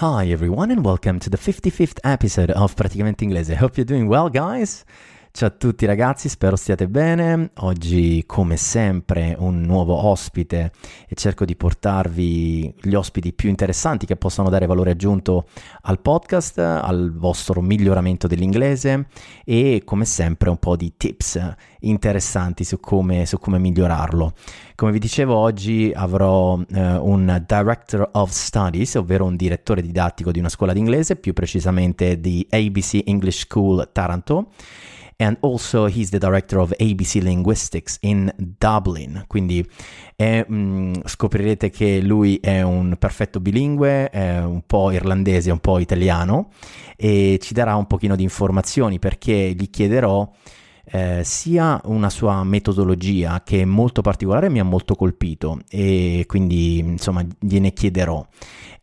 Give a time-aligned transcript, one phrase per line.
[0.00, 3.56] Hi everyone and welcome to the 55th episode of Praticamente Inglese.
[3.56, 4.84] Hope you're doing well guys.
[5.36, 7.50] Ciao a tutti ragazzi, spero stiate bene.
[7.56, 10.72] Oggi come sempre un nuovo ospite
[11.06, 15.44] e cerco di portarvi gli ospiti più interessanti che possano dare valore aggiunto
[15.82, 19.08] al podcast, al vostro miglioramento dell'inglese
[19.44, 24.32] e come sempre un po' di tips interessanti su come, su come migliorarlo.
[24.74, 30.38] Come vi dicevo oggi avrò eh, un Director of Studies, ovvero un direttore didattico di
[30.38, 34.48] una scuola d'inglese, più precisamente di ABC English School Taranto
[35.16, 39.24] and also he's the director of ABC Linguistics in Dublin.
[39.26, 39.66] Quindi
[40.14, 45.78] è, mh, mm, scoprirete che lui è un perfetto bilingue, un po' irlandese, un po'
[45.78, 46.50] italiano
[46.96, 50.28] e ci darà un pochino di informazioni perché gli chiederò
[50.88, 56.78] eh, sia una sua metodologia che è molto particolare mi ha molto colpito e quindi
[56.78, 58.24] insomma gliene chiederò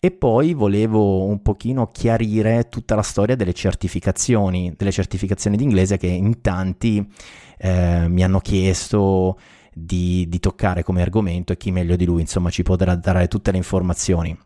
[0.05, 6.07] e poi volevo un pochino chiarire tutta la storia delle certificazioni, delle certificazioni d'inglese che
[6.07, 7.09] in tanti
[7.57, 9.39] eh, mi hanno chiesto
[9.73, 13.51] di, di, toccare come argomento e chi meglio di lui insomma ci potrà dare tutte
[13.51, 14.37] le informazioni.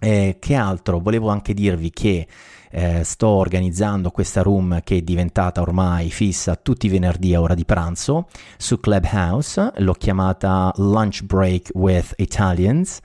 [0.00, 0.98] Eh, che altro?
[0.98, 2.26] Volevo anche dirvi che
[2.70, 7.54] eh, sto organizzando questa room che è diventata ormai fissa tutti i venerdì a ora
[7.54, 13.00] di pranzo su Clubhouse, l'ho chiamata Lunch Break with Italians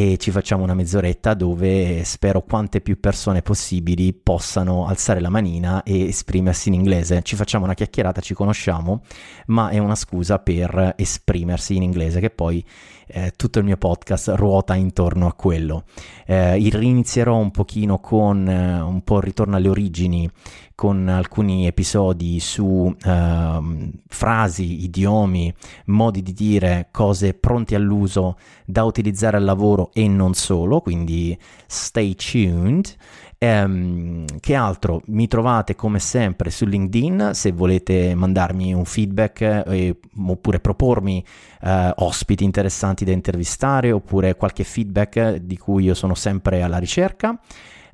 [0.00, 5.82] e ci facciamo una mezz'oretta dove spero quante più persone possibili possano alzare la manina
[5.82, 7.20] e esprimersi in inglese.
[7.20, 9.02] Ci facciamo una chiacchierata, ci conosciamo,
[9.48, 12.64] ma è una scusa per esprimersi in inglese che poi
[13.08, 15.84] eh, tutto il mio podcast ruota intorno a quello.
[16.24, 20.30] Eh, rinizierò un pochino con eh, un po' il ritorno alle origini,
[20.80, 25.52] con alcuni episodi su ehm, frasi, idiomi,
[25.88, 32.14] modi di dire, cose pronti all'uso da utilizzare al lavoro e non solo, quindi stay
[32.14, 32.94] tuned.
[33.36, 35.02] Ehm, che altro?
[35.08, 39.98] Mi trovate come sempre su LinkedIn se volete mandarmi un feedback eh,
[40.28, 41.22] oppure propormi
[41.60, 47.38] eh, ospiti interessanti da intervistare oppure qualche feedback di cui io sono sempre alla ricerca.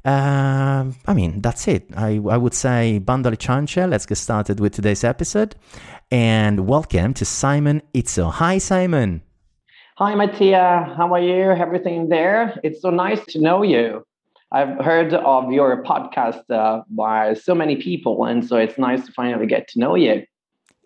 [0.07, 1.89] Uh, I mean, that's it.
[1.97, 3.91] I, I would say Chanche.
[3.91, 5.57] Let's get started with today's episode.
[6.13, 8.31] And welcome to Simon Itzo.
[8.31, 9.23] Hi, Simon.
[9.97, 10.95] Hi, Mattia.
[10.97, 11.51] How are you?
[11.51, 12.61] Everything there?
[12.63, 14.07] It's so nice to know you.
[14.53, 19.13] I've heard of your podcast uh, by so many people, and so it's nice to
[19.13, 20.23] finally get to know you.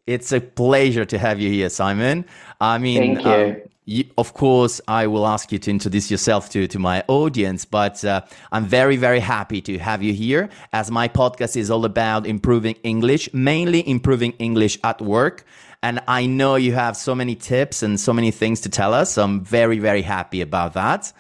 [0.07, 2.25] It's a pleasure to have you here, Simon.
[2.59, 3.31] I mean, thank you.
[3.31, 3.80] Um, you
[4.17, 8.23] of course, I will ask you to introduce yourself to, to my audience, but uh,
[8.53, 12.77] I'm very, very happy to have you here as my podcast is all about improving
[12.83, 15.45] English, mainly improving English at work.
[15.83, 19.15] And I know you have so many tips and so many things to tell us.
[19.15, 21.13] So I'm very, very happy about that.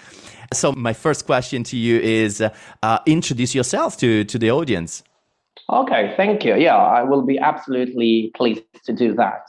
[0.52, 2.50] So my first question to you is uh,
[2.82, 5.02] uh, introduce yourself to, to the audience.
[5.70, 6.56] Okay, thank you.
[6.56, 9.48] Yeah, I will be absolutely pleased to do that.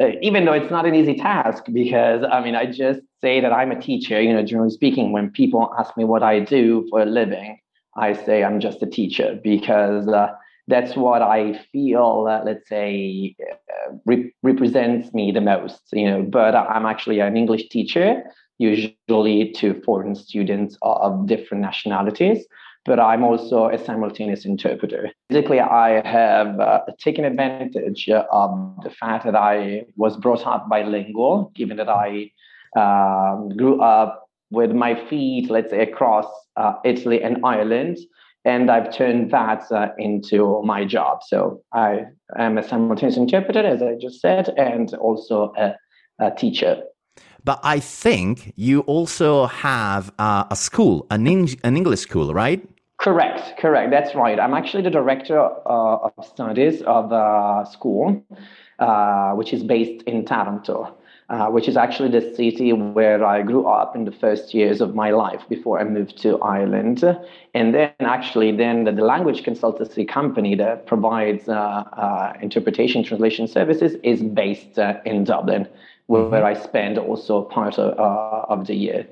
[0.00, 3.52] Uh, even though it's not an easy task, because I mean, I just say that
[3.52, 7.00] I'm a teacher, you know, generally speaking, when people ask me what I do for
[7.02, 7.58] a living,
[7.96, 10.28] I say I'm just a teacher because uh,
[10.68, 16.22] that's what I feel, uh, let's say, uh, re- represents me the most, you know.
[16.22, 18.22] But I'm actually an English teacher
[18.58, 22.44] usually to foreign students of different nationalities.
[22.88, 25.10] But I'm also a simultaneous interpreter.
[25.28, 28.50] Basically, I have uh, taken advantage of
[28.82, 32.30] the fact that I was brought up bilingual, given that I
[32.76, 36.26] um, grew up with my feet, let's say, across
[36.56, 37.98] uh, Italy and Ireland.
[38.44, 41.18] And I've turned that uh, into my job.
[41.26, 42.06] So I
[42.38, 45.74] am a simultaneous interpreter, as I just said, and also a,
[46.18, 46.82] a teacher.
[47.44, 51.26] but I think you also have uh, a school, an,
[51.64, 52.66] an English school, right?
[52.98, 53.90] Correct, correct.
[53.90, 54.38] That's right.
[54.38, 58.22] I'm actually the director uh, of studies of a school,
[58.78, 60.94] uh, which is based in Taranto.
[61.30, 64.94] Uh, which is actually the city where I grew up in the first years of
[64.94, 67.04] my life before I moved to Ireland.
[67.52, 73.46] And then, actually, then the, the language consultancy company that provides uh, uh, interpretation translation
[73.46, 75.68] services is based uh, in Dublin,
[76.06, 76.46] where, mm-hmm.
[76.46, 79.06] I spend also part of, uh, of the year.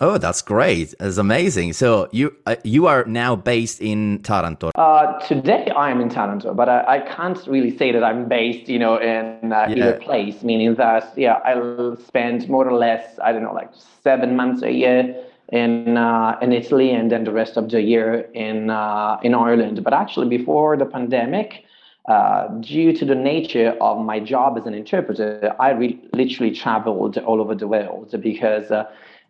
[0.00, 0.94] Oh, that's great!
[1.00, 1.72] That's amazing.
[1.72, 4.70] So you uh, you are now based in Taranto.
[4.76, 8.68] Uh, today I am in Taranto, but I, I, can't really say that I'm based,
[8.68, 9.70] you know, in uh, yeah.
[9.70, 10.44] either place.
[10.44, 13.70] Meaning that yeah, I'll spend more or less I don't know like
[14.04, 15.16] seven months a year
[15.48, 19.82] in uh, in Italy, and then the rest of the year in uh, in Ireland.
[19.82, 21.64] But actually, before the pandemic.
[22.08, 27.18] Uh, due to the nature of my job as an interpreter, I re- literally traveled
[27.18, 28.72] all over the world because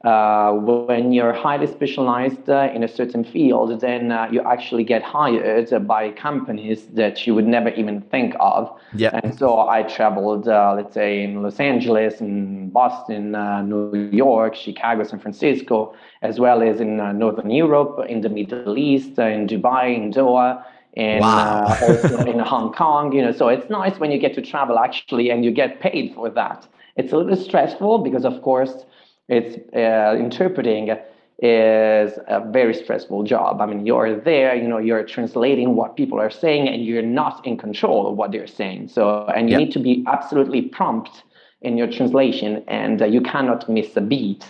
[0.05, 5.03] uh, when you're highly specialized uh, in a certain field, then uh, you actually get
[5.03, 8.73] hired by companies that you would never even think of.
[8.95, 9.19] Yeah.
[9.25, 14.55] And so I traveled, uh, let's say, in Los Angeles, in Boston, uh, New York,
[14.55, 19.49] Chicago, San Francisco, as well as in uh, Northern Europe, in the Middle East, in
[19.49, 20.63] Dubai, in Doha.
[20.97, 21.77] And wow.
[21.83, 25.31] also in Hong Kong, you know, so it's nice when you get to travel actually
[25.31, 26.69] and you get paid for that.
[26.97, 28.85] It's a little stressful because, of course,
[29.29, 30.97] it's uh, interpreting
[31.41, 33.61] is a very stressful job.
[33.61, 37.47] I mean, you're there, you know, you're translating what people are saying, and you're not
[37.47, 38.89] in control of what they're saying.
[38.89, 39.67] So, and you yep.
[39.67, 41.23] need to be absolutely prompt
[41.61, 44.47] in your translation, and uh, you cannot miss a beat.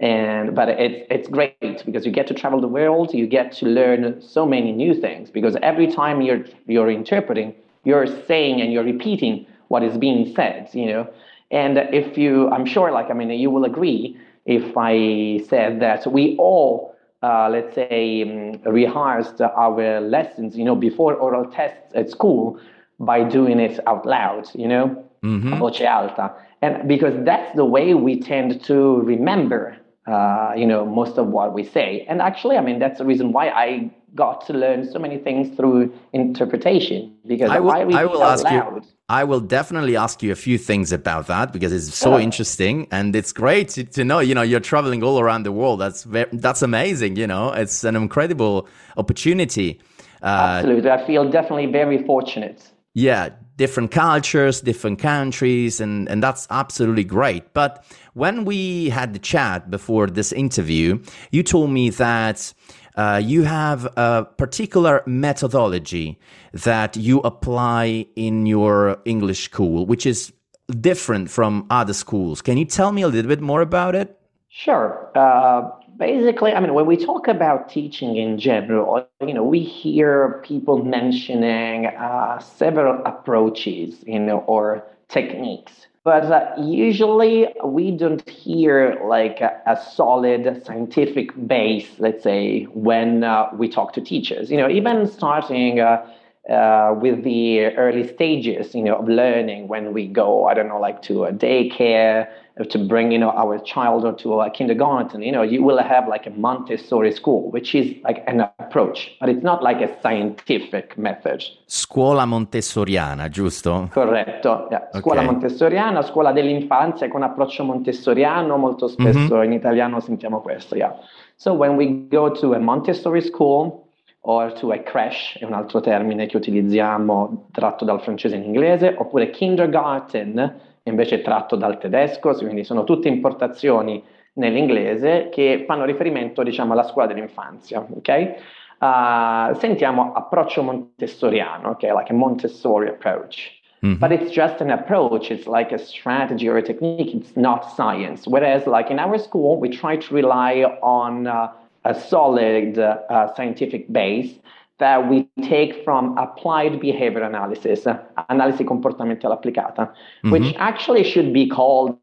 [0.00, 3.66] And but it's it's great because you get to travel the world, you get to
[3.66, 5.30] learn so many new things.
[5.30, 7.54] Because every time you're you're interpreting,
[7.84, 10.70] you're saying and you're repeating what is being said.
[10.72, 11.10] You know.
[11.50, 14.16] And if you, I'm sure, like, I mean, you will agree
[14.46, 20.76] if I said that we all, uh, let's say, um, rehearsed our lessons, you know,
[20.76, 22.58] before oral tests at school
[22.98, 25.58] by doing it out loud, you know, mm-hmm.
[25.58, 26.32] voce alta.
[26.62, 29.76] And because that's the way we tend to remember,
[30.06, 32.04] uh, you know, most of what we say.
[32.08, 35.56] And actually, I mean, that's the reason why I got to learn so many things
[35.56, 38.76] through interpretation because I will, I, I will ask loud.
[38.76, 38.82] you.
[39.08, 42.24] I will definitely ask you a few things about that because it's so yeah.
[42.24, 44.20] interesting and it's great to, to, know.
[44.20, 45.80] You know, you're traveling all around the world.
[45.80, 47.16] That's very, that's amazing.
[47.16, 49.80] You know, it's an incredible opportunity.
[50.22, 52.62] Uh, Absolutely, I feel definitely very fortunate.
[52.94, 53.30] Yeah,
[53.60, 57.44] different cultures, different countries, and and that's absolutely great.
[57.52, 57.84] But
[58.14, 60.98] when we had the chat before this interview,
[61.30, 62.54] you told me that
[62.96, 66.18] uh, you have a particular methodology
[66.52, 70.32] that you apply in your English school, which is
[70.80, 72.42] different from other schools.
[72.42, 74.08] Can you tell me a little bit more about it?
[74.48, 74.90] Sure.
[75.14, 80.42] Uh, basically, I mean, when we talk about teaching in general, you know, we hear
[80.44, 85.86] people mentioning uh, several approaches, you know, or techniques.
[86.02, 93.22] But uh, usually we don't hear like a, a, solid scientific base let's say when
[93.22, 94.50] uh, we talk to teachers.
[94.50, 96.06] You know even starting uh,
[96.48, 100.80] uh, with the early stages, you know, of learning when we go, I don't know,
[100.80, 102.28] like to a daycare,
[102.64, 106.26] to bring, you know, our child to a kindergarten, you know, you will have like
[106.26, 111.42] a Montessori school, which is like an approach, but it's not like a scientific method.
[111.66, 113.88] Scuola montessoriana, giusto?
[113.92, 114.88] Corretto, yeah.
[114.92, 115.32] scuola okay.
[115.32, 119.44] montessoriana, scuola dell'infanzia con approccio montessoriano, molto spesso mm-hmm.
[119.44, 120.94] in italiano sentiamo questo, yeah.
[121.36, 123.88] So when we go to a Montessori school,
[124.22, 128.94] or to a crash è un altro termine che utilizziamo tratto dal francese in inglese,
[128.98, 134.02] oppure kindergarten invece tratto dal tedesco, quindi sono tutte importazioni
[134.34, 138.34] nell'inglese che fanno riferimento diciamo alla scuola dell'infanzia, ok?
[138.78, 141.82] Uh, sentiamo approccio montessoriano, ok?
[141.82, 143.58] Like a Montessori approach.
[143.84, 143.98] Mm-hmm.
[143.98, 145.30] But it's just an approach.
[145.30, 147.14] It's like a strategy or a technique.
[147.14, 148.26] It's not science.
[148.26, 151.50] Whereas, like in our school, we try to rely on uh,
[151.84, 154.38] a solid uh, scientific base
[154.80, 157.84] that we take from applied behavior analysis,
[158.28, 160.30] analisi comportamentale applicata, mm-hmm.
[160.30, 161.96] which actually should be called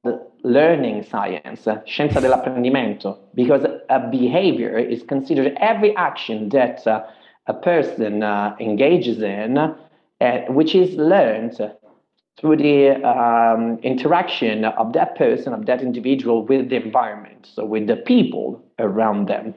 [0.43, 7.03] learning science, scienza dell'apprendimento, because a behavior is considered every action that uh,
[7.47, 9.75] a person uh, engages in, uh,
[10.49, 11.59] which is learned
[12.39, 17.87] through the um, interaction of that person, of that individual with the environment, so with
[17.87, 19.53] the people around them.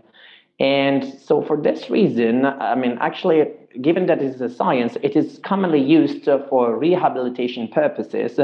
[0.61, 3.49] And so, for this reason, I mean, actually,
[3.81, 8.38] given that it's a science, it is commonly used for rehabilitation purposes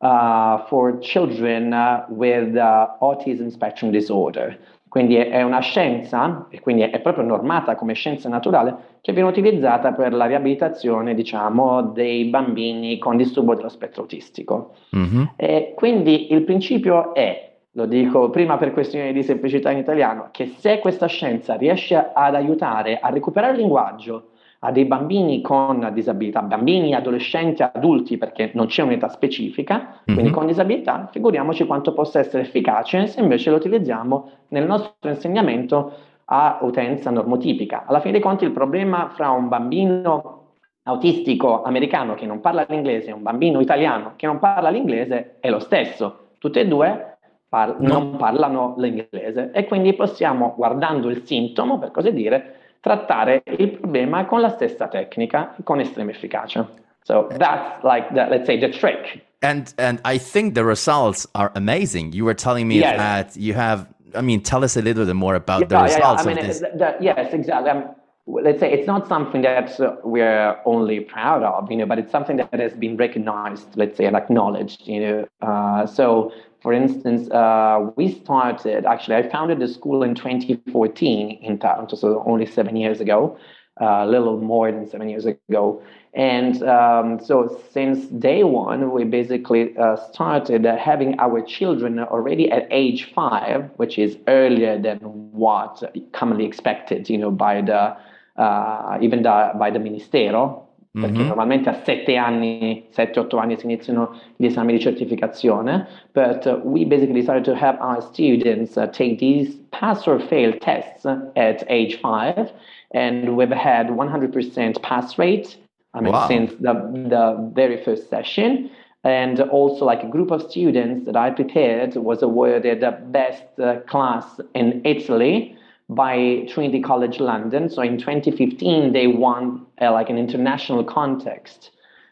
[0.00, 4.56] uh, for children uh, with uh, autism spectrum disorder.
[4.88, 9.92] Quindi è, una scienza, e quindi è, proprio normata come scienza naturale, che viene utilizzata
[9.92, 14.74] per la riabilitazione, diciamo, dei bambini con disturbo dello spettro autistico.
[14.96, 15.22] Mm-hmm.
[15.36, 17.47] E quindi il principio è
[17.78, 22.34] lo dico prima per questioni di semplicità in italiano, che se questa scienza riesce ad
[22.34, 24.30] aiutare a recuperare il linguaggio
[24.60, 30.18] a dei bambini con disabilità, bambini, adolescenti, adulti, perché non c'è un'età specifica, mm-hmm.
[30.18, 35.92] quindi con disabilità, figuriamoci quanto possa essere efficace se invece lo utilizziamo nel nostro insegnamento
[36.24, 37.84] a utenza normotipica.
[37.86, 40.46] Alla fine dei conti il problema fra un bambino
[40.82, 45.48] autistico americano che non parla l'inglese e un bambino italiano che non parla l'inglese è
[45.48, 46.30] lo stesso.
[46.38, 47.17] Tutte e due
[47.48, 47.88] par- no.
[47.88, 54.26] non parlano l'inglese e quindi possiamo, guardando il sintomo, per così dire, trattare il problema
[54.26, 56.68] con la stessa tecnica, con estrema efficacia.
[57.02, 59.24] So that's like the, let's say the trick.
[59.40, 62.12] And and I think the results are amazing.
[62.12, 62.96] You were telling me yes.
[62.96, 63.86] that you have.
[64.14, 66.30] I mean, tell us a little bit more about yeah, the results yeah, yeah.
[66.30, 66.58] I mean, of this.
[66.60, 67.70] The, the, yes, exactly.
[67.70, 67.94] Um,
[68.26, 72.10] let's say it's not something that uh, we're only proud of, you know, but it's
[72.10, 75.26] something that has been recognized, let's say, and acknowledged, you know.
[75.40, 81.58] Uh, so for instance, uh, we started, actually, I founded the school in 2014 in
[81.58, 83.38] Taranto, so only seven years ago,
[83.80, 85.80] uh, a little more than seven years ago.
[86.14, 92.66] And um, so since day one, we basically uh, started having our children already at
[92.72, 97.96] age five, which is earlier than what commonly expected, you know, by the,
[98.42, 101.26] uh, even the, by the Ministero, perché mm-hmm.
[101.26, 107.22] normalmente a 7 anni, 7-8 anni si iniziano gli esami di certificazione, but we basically
[107.22, 111.04] started to have our students uh, take these pass or fail tests
[111.34, 112.52] at age 5
[112.92, 115.58] and we've had 100% pass rate
[115.94, 116.28] I mean, wow.
[116.28, 116.74] since the,
[117.08, 118.70] the very first session.
[119.04, 123.80] And also, like a group of students that I prepared was awarded the best uh,
[123.86, 125.56] class in Italy
[125.88, 127.70] by Trinity College London.
[127.70, 131.70] So in 2015, they won uh, like an international context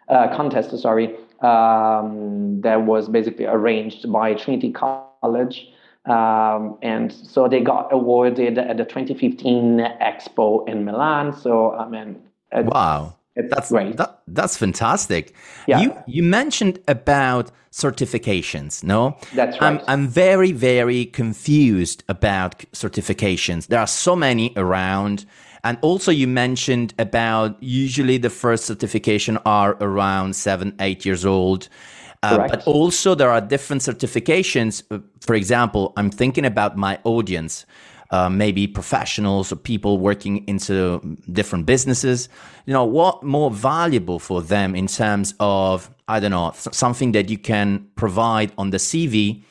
[0.08, 0.76] uh, contest.
[0.78, 5.68] Sorry, um, that was basically arranged by Trinity College.
[6.06, 11.36] Um, and so they got awarded at the 2015 Expo in Milan.
[11.36, 13.96] So I mean, wow, it's that's great.
[13.98, 15.34] That, that's fantastic.
[15.66, 15.80] Yeah.
[15.80, 19.18] You you mentioned about certifications, no?
[19.34, 19.78] That's right.
[19.78, 23.68] I'm, I'm very very confused about certifications.
[23.68, 25.26] There are so many around.
[25.64, 31.68] And also you mentioned about usually the first certification are around 7 8 years old.
[32.22, 34.82] Uh, but also there are different certifications.
[34.90, 37.66] Uh, for example, I'm thinking about my audience
[38.10, 42.28] uh, maybe professionals or people working into different businesses.
[42.66, 47.28] You know, what more valuable for them in terms of, I don't know, something that
[47.28, 49.42] you can provide on the CV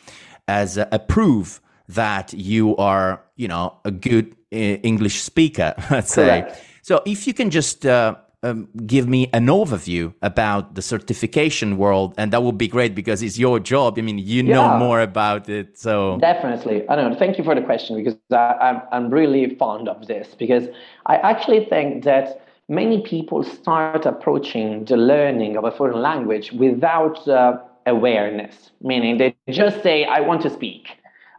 [0.47, 6.15] as a, a proof that you are, you know, a good uh, English speaker, let's
[6.15, 6.55] Correct.
[6.55, 6.62] say.
[6.81, 8.15] So if you can just uh,
[8.46, 13.24] um, give me an overview about the certification world, and that would be great because
[13.24, 13.98] it's your job.
[13.98, 15.78] I mean, you yeah, know more about it.
[15.78, 17.16] So definitely, I know.
[17.16, 20.68] Thank you for the question because I, I'm I'm really fond of this because
[21.08, 27.28] I actually think that many people start approaching the learning of a foreign language without
[27.28, 30.90] uh, awareness, meaning they just say, "I want to speak."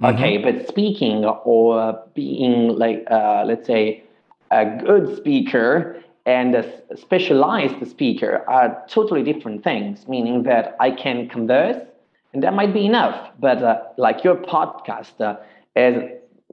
[0.02, 0.16] Mm-hmm.
[0.16, 4.02] Okay, but speaking or being like, uh, let's say,
[4.50, 11.28] a good speaker and a specialized speaker are totally different things, meaning that I can
[11.28, 11.78] converse
[12.36, 13.30] and that might be enough.
[13.40, 15.36] But uh, like your podcast uh,
[15.74, 16.02] is,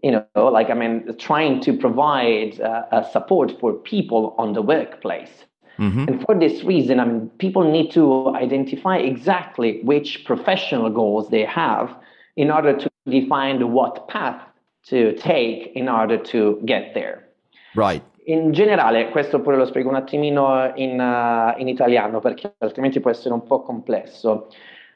[0.02, 5.44] you know, like I mean, trying to provide uh, support for people on the workplace.
[5.78, 6.08] Mm-hmm.
[6.08, 11.44] And for this reason, I mean, people need to identify exactly which professional goals they
[11.44, 11.94] have
[12.38, 14.42] in order to define what path
[14.86, 17.28] to take in order to get there.
[17.76, 18.04] Right.
[18.26, 23.10] In generale, questo pure lo spiego un attimino in, uh, in italiano perché altrimenti può
[23.10, 24.48] essere un po' complesso.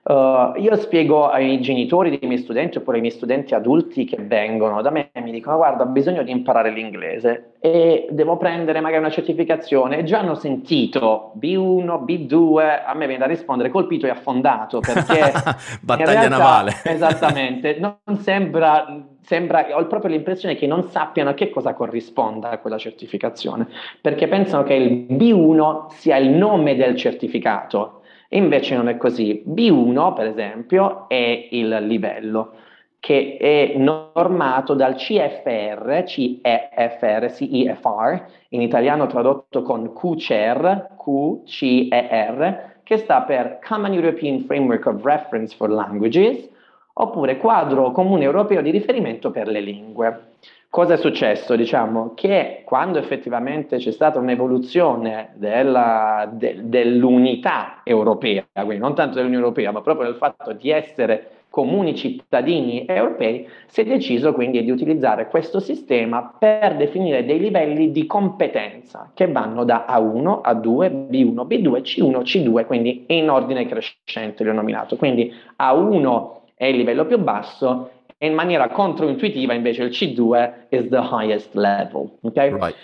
[0.08, 4.82] Uh, io spiego ai genitori dei miei studenti oppure ai miei studenti adulti che vengono
[4.82, 9.02] da me e mi dicono guarda ho bisogno di imparare l'inglese e devo prendere magari
[9.02, 9.98] una certificazione.
[9.98, 15.34] E già hanno sentito B1, B2, a me viene da rispondere colpito e affondato perché
[15.84, 16.72] battaglia realtà, navale.
[16.86, 17.78] Esattamente.
[17.78, 18.86] Non sembra
[19.28, 23.68] sembra, ho proprio l'impressione che non sappiano a che cosa corrisponda a quella certificazione,
[24.00, 27.97] perché pensano che il B1 sia il nome del certificato,
[28.30, 29.44] invece non è così.
[29.48, 32.52] B1, per esempio, è il livello
[33.00, 43.22] che è normato dal CFR, CEFR, CEFR, in italiano tradotto con QCER, QCER, che sta
[43.22, 46.50] per Common European Framework of Reference for Languages,
[46.94, 50.22] oppure quadro comune europeo di riferimento per le lingue.
[50.70, 51.56] Cosa è successo?
[51.56, 59.44] Diciamo che quando effettivamente c'è stata un'evoluzione della, de, dell'unità europea, quindi non tanto dell'Unione
[59.44, 64.70] Europea, ma proprio del fatto di essere comuni cittadini europei, si è deciso quindi di
[64.70, 71.48] utilizzare questo sistema per definire dei livelli di competenza che vanno da A1, A2, B1,
[71.48, 74.98] B2, C1, C2, quindi in ordine crescente li ho nominato.
[74.98, 80.88] Quindi A1 è il livello più basso e in maniera controintuitiva invece il C2 is
[80.90, 82.18] the highest level.
[82.22, 82.52] Okay?
[82.52, 82.76] Right.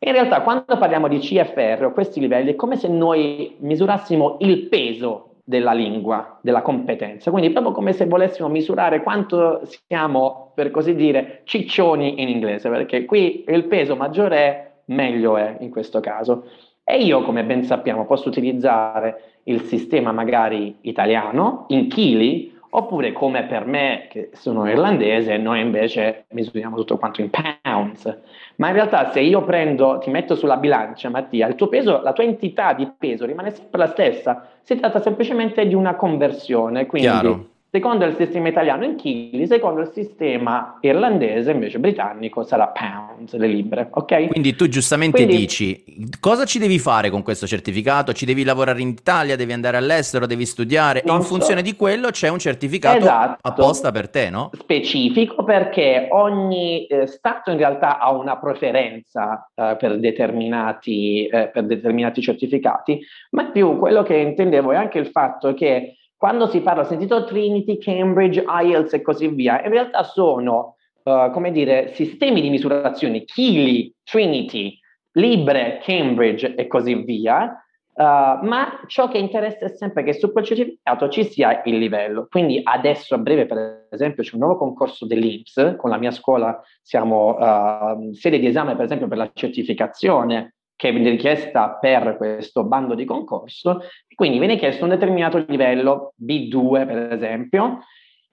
[0.00, 4.68] In realtà quando parliamo di CFR o questi livelli è come se noi misurassimo il
[4.68, 10.94] peso della lingua, della competenza, quindi proprio come se volessimo misurare quanto siamo, per così
[10.94, 16.44] dire, ciccioni in inglese, perché qui il peso maggiore è, meglio è in questo caso.
[16.84, 23.44] E io, come ben sappiamo, posso utilizzare il sistema magari italiano in chili Oppure come
[23.44, 28.18] per me, che sono irlandese, noi invece misuriamo tutto quanto in pounds.
[28.56, 32.12] Ma in realtà se io prendo, ti metto sulla bilancia, Mattia, il tuo peso, la
[32.12, 34.48] tua entità di peso rimane sempre la stessa.
[34.62, 36.86] Si tratta semplicemente di una conversione.
[36.86, 37.47] Quindi Chiaro.
[37.70, 43.46] Secondo il sistema italiano in chili, secondo il sistema irlandese invece britannico sarà pounds, le
[43.46, 44.28] libbre, ok?
[44.28, 45.84] Quindi tu giustamente Quindi, dici,
[46.18, 48.14] cosa ci devi fare con questo certificato?
[48.14, 51.26] Ci devi lavorare in Italia, devi andare all'estero, devi studiare e in so.
[51.26, 53.46] funzione di quello c'è un certificato esatto.
[53.46, 54.50] apposta per te, no?
[54.54, 61.64] Specifico perché ogni eh, Stato in realtà ha una preferenza eh, per, determinati, eh, per
[61.64, 62.98] determinati certificati,
[63.32, 67.24] ma più quello che intendevo è anche il fatto che quando si parla, ho sentito
[67.24, 73.22] Trinity, Cambridge, IELTS e così via, in realtà sono, uh, come dire, sistemi di misurazione,
[73.22, 74.76] chili, Trinity,
[75.12, 80.44] Libre, Cambridge e così via, uh, ma ciò che interessa è sempre che su quel
[80.44, 82.26] certificato ci sia il livello.
[82.28, 86.60] Quindi adesso a breve, per esempio, c'è un nuovo concorso dell'INPS, con la mia scuola
[86.82, 92.62] siamo uh, sede di esame, per esempio, per la certificazione che viene richiesta per questo
[92.62, 93.80] bando di concorso,
[94.14, 97.80] quindi viene chiesto un determinato livello, B2 per esempio,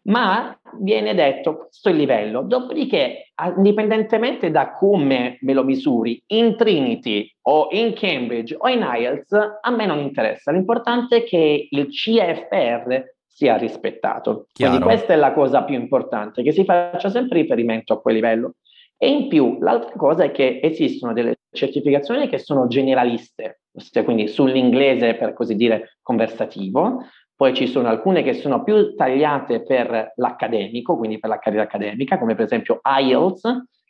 [0.04, 6.56] ma viene detto questo è il livello, dopodiché indipendentemente da come me lo misuri, in
[6.56, 9.32] Trinity o in Cambridge o in IELTS,
[9.62, 14.46] a me non interessa, l'importante è che il CFR sia rispettato.
[14.54, 14.78] Chiaro.
[14.78, 18.54] Quindi questa è la cosa più importante, che si faccia sempre riferimento a quel livello.
[18.98, 23.62] E in più, l'altra cosa è che esistono delle certificazioni che sono generaliste,
[24.04, 27.04] quindi sull'inglese per così dire conversativo,
[27.36, 32.18] poi ci sono alcune che sono più tagliate per l'accademico, quindi per la carriera accademica,
[32.18, 33.42] come per esempio IELTS,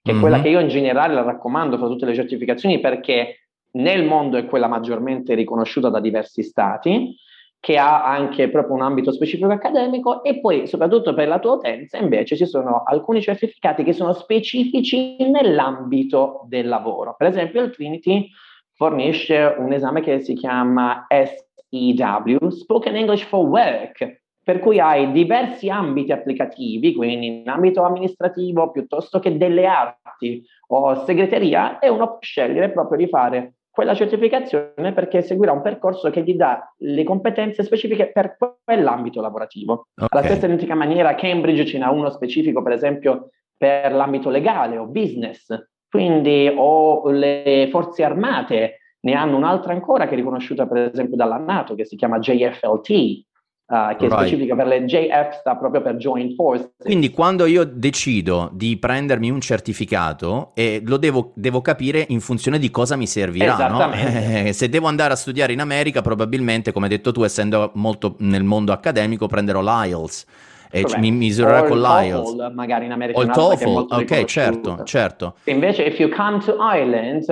[0.01, 0.17] che mm-hmm.
[0.17, 4.37] è quella che io in generale la raccomando fra tutte le certificazioni perché nel mondo
[4.37, 7.15] è quella maggiormente riconosciuta da diversi stati
[7.59, 11.97] che ha anche proprio un ambito specifico accademico e poi soprattutto per la tua utenza
[11.97, 17.15] invece ci sono alcuni certificati che sono specifici nell'ambito del lavoro.
[17.17, 18.29] Per esempio il Trinity
[18.73, 25.69] fornisce un esame che si chiama SEW, Spoken English for Work, per cui hai diversi
[25.69, 32.17] ambiti applicativi, quindi in ambito amministrativo piuttosto che delle arti o segreteria, e uno può
[32.19, 37.61] scegliere proprio di fare quella certificazione perché seguirà un percorso che gli dà le competenze
[37.61, 39.87] specifiche per quell'ambito lavorativo.
[39.93, 40.07] Okay.
[40.09, 44.85] Alla stessa identica maniera Cambridge ce n'ha uno specifico, per esempio, per l'ambito legale o
[44.85, 45.53] business,
[45.89, 51.37] quindi o le forze armate ne hanno un'altra ancora che è riconosciuta per esempio dalla
[51.37, 53.25] Nato che si chiama JFLT,
[53.67, 54.13] Uh, che right.
[54.13, 56.73] è specifica per le JF, sta proprio per Joint Force.
[56.77, 62.59] Quindi quando io decido di prendermi un certificato, eh, lo devo, devo, capire in funzione
[62.59, 63.67] di cosa mi servirà.
[63.67, 63.91] No?
[63.91, 68.17] Eh, se devo andare a studiare in America, probabilmente, come hai detto tu, essendo molto
[68.19, 70.25] nel mondo accademico, prenderò l'IELTS.
[70.69, 70.99] E Correct.
[70.99, 72.53] mi misurerò con l'IELTS.
[72.53, 73.17] magari in America.
[73.17, 75.35] O il TOEFL, ok, certo, certo.
[75.45, 77.25] Invece, if you come to Ireland,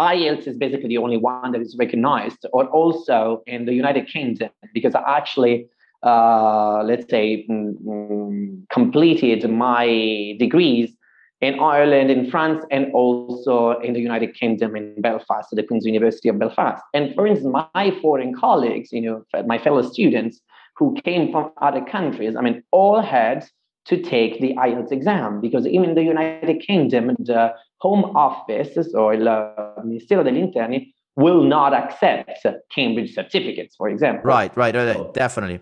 [0.00, 4.50] IELTS is basically the only one that is recognized, or also in the United Kingdom,
[4.72, 5.66] because I actually,
[6.04, 10.94] uh, let's say, mm, completed my degrees
[11.40, 15.86] in Ireland, in France, and also in the United Kingdom in Belfast, at the Queen's
[15.86, 16.82] University of Belfast.
[16.94, 20.40] And for instance, my foreign colleagues, you know, my fellow students
[20.76, 23.44] who came from other countries, I mean, all had
[23.86, 29.14] to take the IELTS exam because even in the United Kingdom, the Home Office or
[29.14, 34.22] il Ministero degli Interni will not accept Cambridge certificates, for example.
[34.24, 35.60] Right, right, right, so, definitely.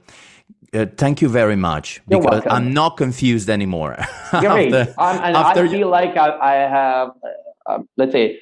[0.74, 3.96] Uh, thank you very much because I'm not confused anymore.
[4.42, 4.98] You're after, right.
[4.98, 8.38] Um, and after I feel like I, I have, uh, uh, let's say,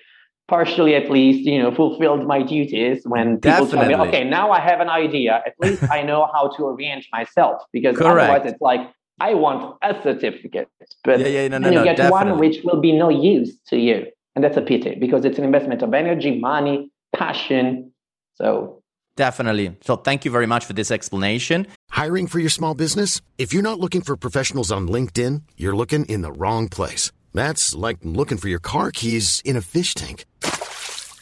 [0.49, 3.95] partially at least, you know, fulfilled my duties when people Definitely.
[3.95, 5.43] tell me, okay, now I have an idea.
[5.47, 8.31] At least I know how to orient myself because Correct.
[8.31, 8.81] otherwise it's like
[9.21, 10.69] I want a certificate,
[11.05, 12.33] but Yeah, yeah, no, no, then you no, get definitely.
[12.33, 15.45] one which will be no use to you, and that's a pity because it's an
[15.45, 17.93] investment of energy, money, passion.
[18.35, 18.83] So
[19.17, 19.77] Definitely.
[19.83, 21.69] So thank you very much for this explanation.
[21.91, 23.21] Hiring for your small business?
[23.39, 27.13] If you're not looking for professionals on LinkedIn, you're looking in the wrong place.
[27.33, 30.25] That's like looking for your car keys in a fish tank.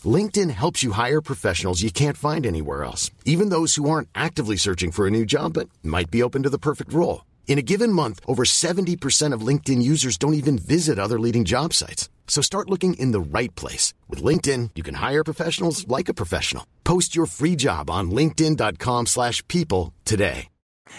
[0.04, 4.56] LinkedIn helps you hire professionals you can't find anywhere else, even those who aren't actively
[4.56, 7.24] searching for a new job but might be open to the perfect role.
[7.46, 11.74] In a given month, over 70% of LinkedIn users don't even visit other leading job
[11.74, 12.08] sites.
[12.26, 13.92] So start looking in the right place.
[14.08, 16.66] With LinkedIn, you can hire professionals like a professional.
[16.82, 20.48] Post your free job on linkedin.com slash people today.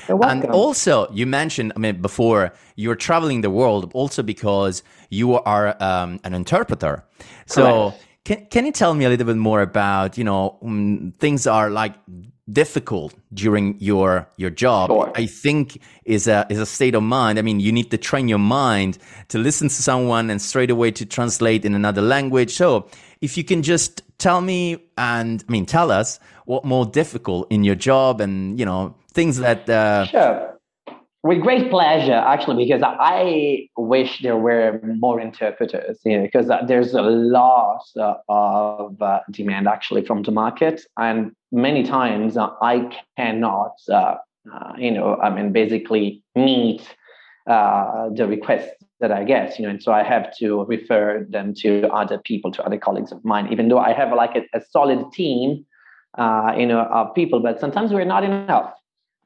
[0.10, 5.76] And also, you mentioned, I mean, before you're traveling the world, also because you are
[5.82, 7.04] um, an interpreter.
[7.46, 8.06] So, Correct.
[8.26, 11.70] can can you tell me a little bit more about, you know, um, things are
[11.70, 11.94] like
[12.52, 14.90] difficult during your your job?
[14.90, 15.12] Sure.
[15.16, 17.40] I think is a is a state of mind.
[17.40, 18.98] I mean, you need to train your mind
[19.30, 22.52] to listen to someone and straight away to translate in another language.
[22.52, 22.88] So,
[23.22, 27.64] if you can just tell me and I mean, tell us what more difficult in
[27.64, 29.70] your job and you know things that.
[29.70, 30.50] Uh, Sure.
[31.26, 36.94] With great pleasure, actually, because I wish there were more interpreters, you know, because there's
[36.94, 37.80] a lot
[38.28, 44.16] of uh, demand actually from the market, and many times uh, I cannot, uh,
[44.52, 46.82] uh, you know, I mean, basically meet
[47.48, 51.54] uh, the requests that I get, you know, and so I have to refer them
[51.56, 54.62] to other people, to other colleagues of mine, even though I have like a, a
[54.72, 55.66] solid team,
[56.18, 58.74] uh, you know, of people, but sometimes we're not enough.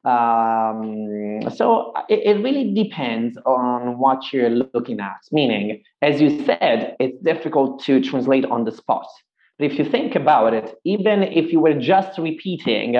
[0.03, 5.19] Um, so it, it really depends on what you're looking at.
[5.31, 9.07] Meaning, as you said, it's difficult to translate on the spot.
[9.57, 12.95] But if you think about it, even if you were just repeating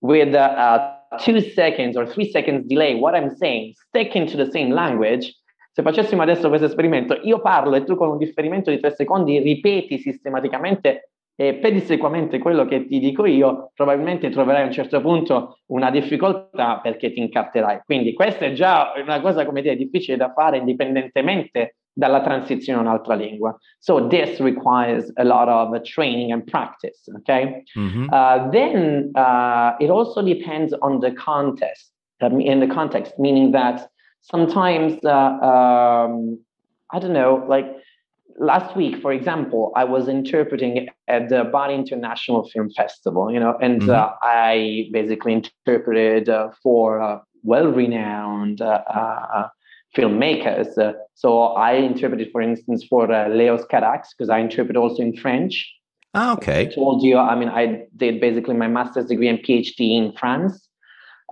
[0.00, 4.70] with uh, two seconds or three seconds delay what I'm saying, sticking to the same
[4.70, 5.34] language,
[5.72, 9.38] se facessimo adesso questo esperimento, io parlo e tu con un differimento di tre secondi
[9.38, 15.58] ripeti sistematicamente e pedissequamente quello che ti dico io, probabilmente troverai a un certo punto
[15.66, 17.82] una difficoltà perché ti incarterai.
[17.84, 22.82] Quindi questa è già una cosa, come dire, difficile da fare indipendentemente dalla transizione a
[22.82, 23.58] un'altra lingua.
[23.80, 27.64] So this requires a lot of training and practice, okay?
[27.74, 28.06] mhm.
[28.12, 33.90] Uh, then uh, it also depends on the context, um, in the context, meaning that
[34.20, 35.10] sometimes, uh,
[35.42, 36.38] um,
[36.94, 37.66] I don't know, like
[38.38, 43.56] last week, for example, I was interpreting at the Bali International Film Festival, you know,
[43.60, 43.90] and Mhm.
[43.90, 49.48] uh, I basically interpreted uh, for uh, well-renowned uh, uh,
[49.96, 50.76] filmmakers.
[50.78, 55.16] Uh, so I interpreted, for instance, for uh, Leos Carax, because I interpret also in
[55.16, 55.66] French.
[56.14, 56.70] Ah, I okay.
[56.74, 60.68] told you, I mean, I did basically my master's degree and PhD in France.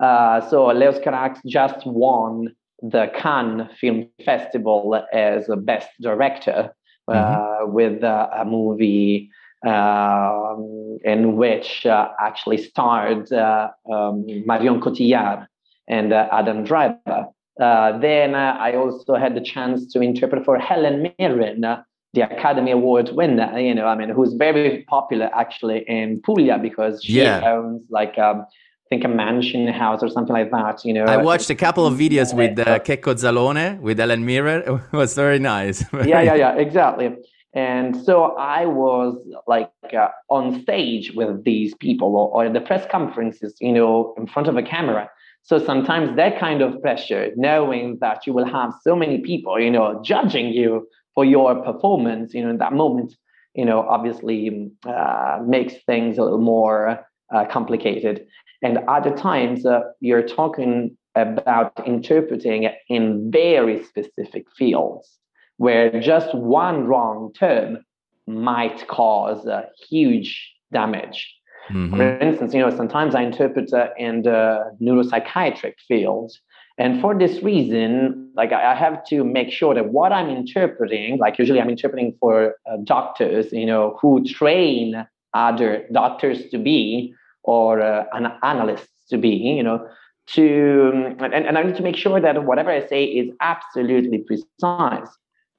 [0.01, 6.71] Uh, so Leos Carax just won the Cannes Film Festival as a best director
[7.07, 9.31] uh, with uh, a movie
[9.65, 15.47] um, in which uh, actually starred uh, um, Marion Cotillard
[15.87, 17.27] and uh, Adam Driver.
[17.59, 22.21] Uh, then uh, I also had the chance to interpret for Helen Mirren, uh, the
[22.21, 23.59] Academy Award winner.
[23.59, 27.41] You know, I mean, who's very popular actually in Puglia because she Yeah.
[27.53, 28.45] owns like um,
[28.85, 30.85] I think a mansion house or something like that.
[30.85, 34.61] You know, I watched a couple of videos with uh, Checco Zalone with Ellen Mirren.
[34.93, 35.83] It was very nice.
[36.05, 37.15] yeah, yeah, yeah, exactly.
[37.53, 39.15] And so I was
[39.47, 44.13] like uh, on stage with these people or, or at the press conferences, you know,
[44.17, 45.09] in front of a camera.
[45.47, 49.71] So sometimes that kind of pressure, knowing that you will have so many people, you
[49.71, 53.15] know, judging you for your performance, you know, in that moment,
[53.53, 56.99] you know, obviously uh, makes things a little more
[57.33, 58.27] uh, complicated.
[58.61, 65.17] And other times, uh, you're talking about interpreting in very specific fields
[65.55, 67.85] where just one wrong term
[68.27, 71.36] might cause uh, huge damage.
[71.69, 71.89] Mhm.
[71.89, 76.31] For instance, you know, sometimes I interpret uh, in the neuropsychiatric field.
[76.79, 81.39] And for this reason, like I have to make sure that what I'm interpreting, like
[81.39, 87.81] usually I'm interpreting for uh, doctors, you know, who train other doctors to be or
[87.81, 89.87] uh, an analysts to be, you know,
[90.27, 95.09] to and, and I need to make sure that whatever I say is absolutely precise.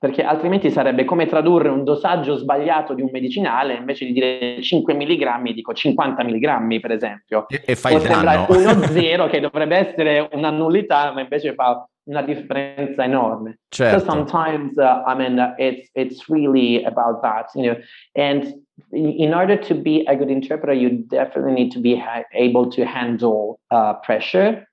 [0.00, 4.94] Perché altrimenti sarebbe come tradurre un dosaggio sbagliato di un medicinale invece di dire 5
[4.94, 7.46] mg, dico 50 mg, per esempio.
[7.48, 8.46] E, e fai Può danno.
[8.48, 13.58] uno zero che dovrebbe essere una nullità, ma invece fa una differenza enorme.
[13.68, 13.98] Certo.
[13.98, 17.76] So sometimes, uh, I mean, uh, it's it's really about that, you know.
[18.14, 18.54] And
[18.92, 22.84] in order to be a good interpreter, you definitely need to be ha- able to
[22.84, 24.66] handle uh, pressure.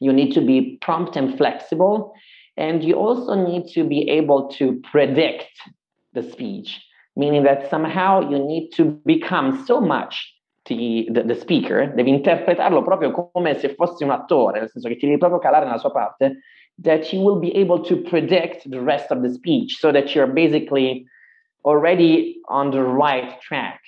[0.00, 2.12] You need to be prompt and flexible,
[2.58, 5.48] and you also need to be able to predict
[6.12, 6.84] the speech,
[7.16, 10.34] meaning that somehow you need to become so much
[10.66, 15.06] the, the, speaker, devi interpretarlo proprio come se fosse un attore, nel senso che ti
[15.06, 16.40] devi proprio calare nella sua parte,
[16.82, 20.30] that you will be able to predict the rest of the speech so that you're
[20.30, 21.06] basically
[21.64, 23.80] already on the right track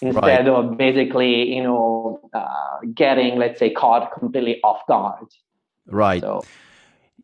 [0.00, 0.48] instead right.
[0.48, 5.26] of basically, you know, uh, getting, let's say, caught completely off guard.
[5.86, 6.20] Right.
[6.20, 6.42] So,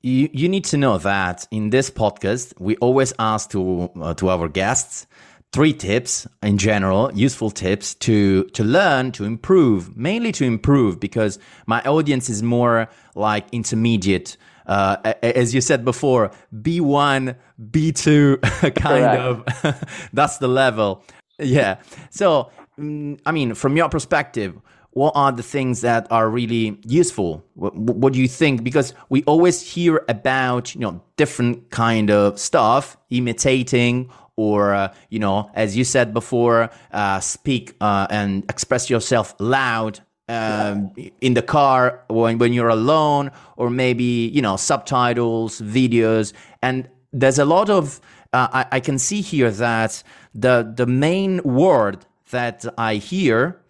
[0.05, 4.29] you, you need to know that in this podcast, we always ask to, uh, to
[4.29, 5.07] our guests
[5.51, 11.39] three tips in general, useful tips to to learn, to improve, mainly to improve because
[11.67, 14.37] my audience is more like intermediate.
[14.67, 17.37] Uh, as you said before, B1,
[17.71, 18.43] B2
[18.75, 19.23] kind Correct.
[19.23, 20.09] of.
[20.13, 21.03] that's the level.
[21.39, 21.77] Yeah.
[22.11, 24.55] So, mm, I mean, from your perspective,
[24.95, 27.45] what are the things that are really useful?
[27.55, 28.65] What, what, do you think?
[28.65, 35.19] Because we always hear about you know different kind of stuff imitating or uh, you
[35.19, 41.43] know as you said before uh, speak uh, and express yourself loud um, in the
[41.43, 46.33] car when, when you're alone or maybe you know subtitles videos.
[46.63, 48.01] And there's a lot of
[48.33, 50.03] uh, I, I, can see here that
[50.35, 53.61] the the main word that i hear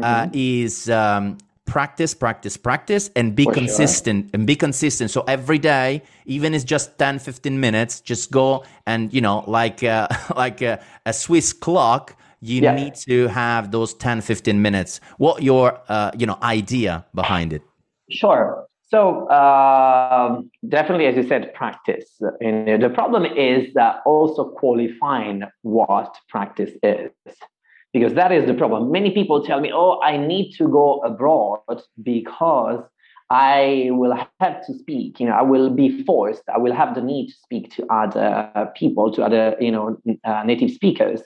[0.00, 0.30] uh, mm-hmm.
[0.34, 4.30] is um, practice, practice, practice, and be For consistent sure.
[4.34, 5.10] and be consistent.
[5.10, 9.82] So every day, even it's just 10, 15 minutes, just go and, you know, like,
[9.82, 12.74] uh, like a, a, Swiss clock, you yeah.
[12.74, 15.00] need to have those 10, 15 minutes.
[15.18, 17.62] What your, uh, you know, idea behind it?
[18.10, 18.66] Sure.
[18.92, 22.20] So uh, definitely, as you said, practice.
[22.42, 27.10] And the problem is that also qualifying what practice is
[27.92, 28.90] because that is the problem.
[28.90, 32.82] Many people tell me, oh, I need to go abroad because
[33.30, 37.00] I will have to speak, you know, I will be forced, I will have the
[37.00, 41.22] need to speak to other people, to other, you know, uh, native speakers.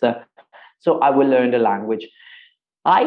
[0.79, 2.07] so I will learn the language.
[2.85, 3.03] I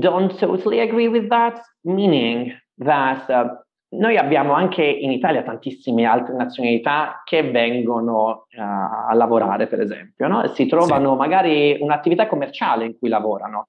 [0.00, 3.50] don't totally agree with that, meaning that uh,
[3.90, 10.28] Noi abbiamo anche in Italia tantissime altre nazionalità che vengono uh, a lavorare, per esempio,
[10.28, 10.46] no?
[10.48, 11.16] si trovano sì.
[11.16, 13.68] magari un'attività commerciale in cui lavorano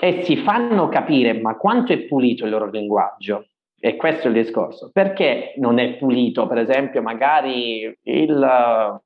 [0.00, 3.46] e si fanno capire ma quanto è pulito il loro linguaggio.
[3.80, 4.90] E questo è il discorso.
[4.92, 9.00] Perché non è pulito, per esempio, magari il,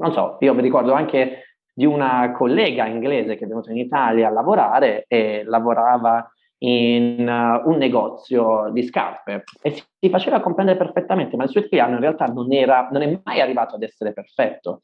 [0.00, 4.28] non so, io mi ricordo anche di una collega inglese che è venuta in Italia
[4.28, 6.28] a lavorare e lavorava
[6.62, 11.60] in uh, un negozio di scarpe e si, si, faceva comprendere perfettamente, ma il suo
[11.60, 14.82] italiano in realtà non, era, non è mai arrivato ad essere perfetto.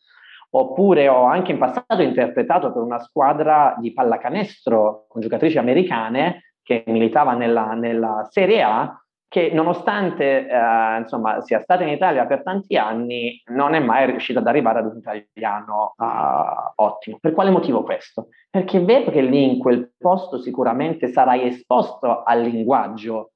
[0.50, 6.82] Oppure ho anche in passato interpretato per una squadra di pallacanestro con giocatrici americane che
[6.86, 12.76] militava nella, nella Serie A che nonostante eh, insomma, sia stata in Italia per tanti
[12.76, 17.18] anni, non è mai riuscita ad arrivare ad un italiano uh, ottimo.
[17.20, 18.28] Per quale motivo questo?
[18.50, 23.32] Perché è vero che lì in quel posto sicuramente sarai esposto al linguaggio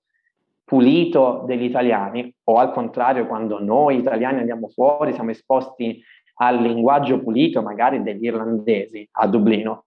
[0.65, 6.01] pulito degli italiani, o al contrario, quando noi italiani andiamo fuori siamo esposti
[6.35, 9.87] al linguaggio pulito magari degli irlandesi a Dublino.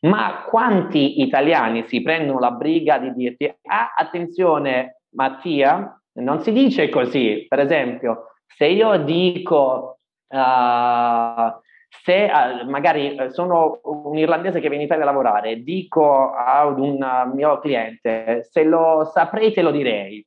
[0.00, 6.88] Ma quanti italiani si prendono la briga di dirti, ah, attenzione, Mattia, non si dice
[6.88, 7.46] così.
[7.48, 9.98] Per esempio, se io dico,
[10.28, 16.32] uh, se uh, magari eh, sono un irlandese che viene in Italia a lavorare, dico
[16.32, 20.24] ad un mio cliente, se lo saprei te lo direi.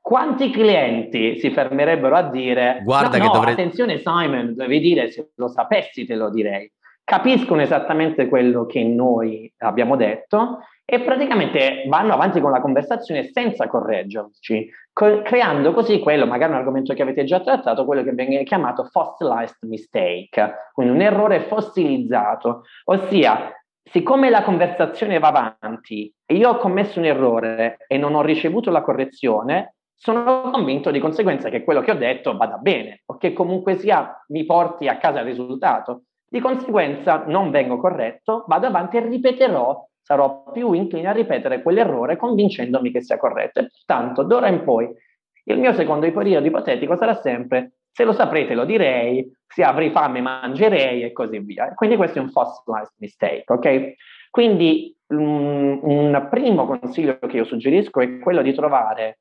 [0.00, 3.52] Quanti clienti si fermerebbero a dire, Guarda no, che no, dovrei...
[3.54, 6.70] attenzione Simon, devi dire se lo sapessi te lo direi.
[7.02, 13.66] Capiscono esattamente quello che noi abbiamo detto e praticamente vanno avanti con la conversazione senza
[13.66, 18.44] correggerci, co- creando così quello, magari un argomento che avete già trattato, quello che viene
[18.44, 23.50] chiamato fossilized mistake, quindi un errore fossilizzato, ossia
[23.82, 28.70] siccome la conversazione va avanti e io ho commesso un errore e non ho ricevuto
[28.70, 33.32] la correzione, sono convinto di conseguenza che quello che ho detto vada bene o che
[33.32, 36.02] comunque sia mi porti a casa il risultato.
[36.28, 42.16] Di conseguenza non vengo corretto, vado avanti e ripeterò sarò più incline a ripetere quell'errore
[42.16, 43.58] convincendomi che sia corretto.
[43.58, 44.88] E pertanto, d'ora in poi,
[45.48, 50.20] il mio secondo periodo ipotetico sarà sempre se lo saprete lo direi, se avrei fame
[50.20, 51.74] mangerei e così via.
[51.74, 53.94] Quindi questo è un fossilized mistake, ok?
[54.30, 59.18] Quindi um, un primo consiglio che io suggerisco è quello di trovare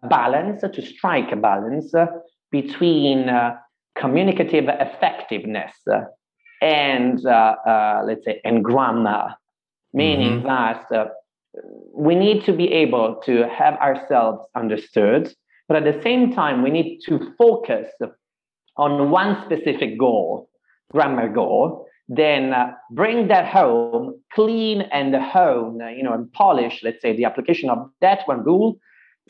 [0.00, 3.54] balance, to strike a balance between uh,
[3.92, 5.82] communicative effectiveness
[6.60, 9.38] and, uh, uh, let's say, and grammar,
[10.02, 10.46] meaning mm-hmm.
[10.46, 11.08] that uh,
[12.06, 15.22] we need to be able to have ourselves understood,
[15.66, 17.88] but at the same time, we need to focus
[18.76, 20.48] on one specific goal,
[20.92, 27.02] grammar goal, then uh, bring that home, clean and hone, you know, and polish, let's
[27.02, 28.78] say, the application of that one rule,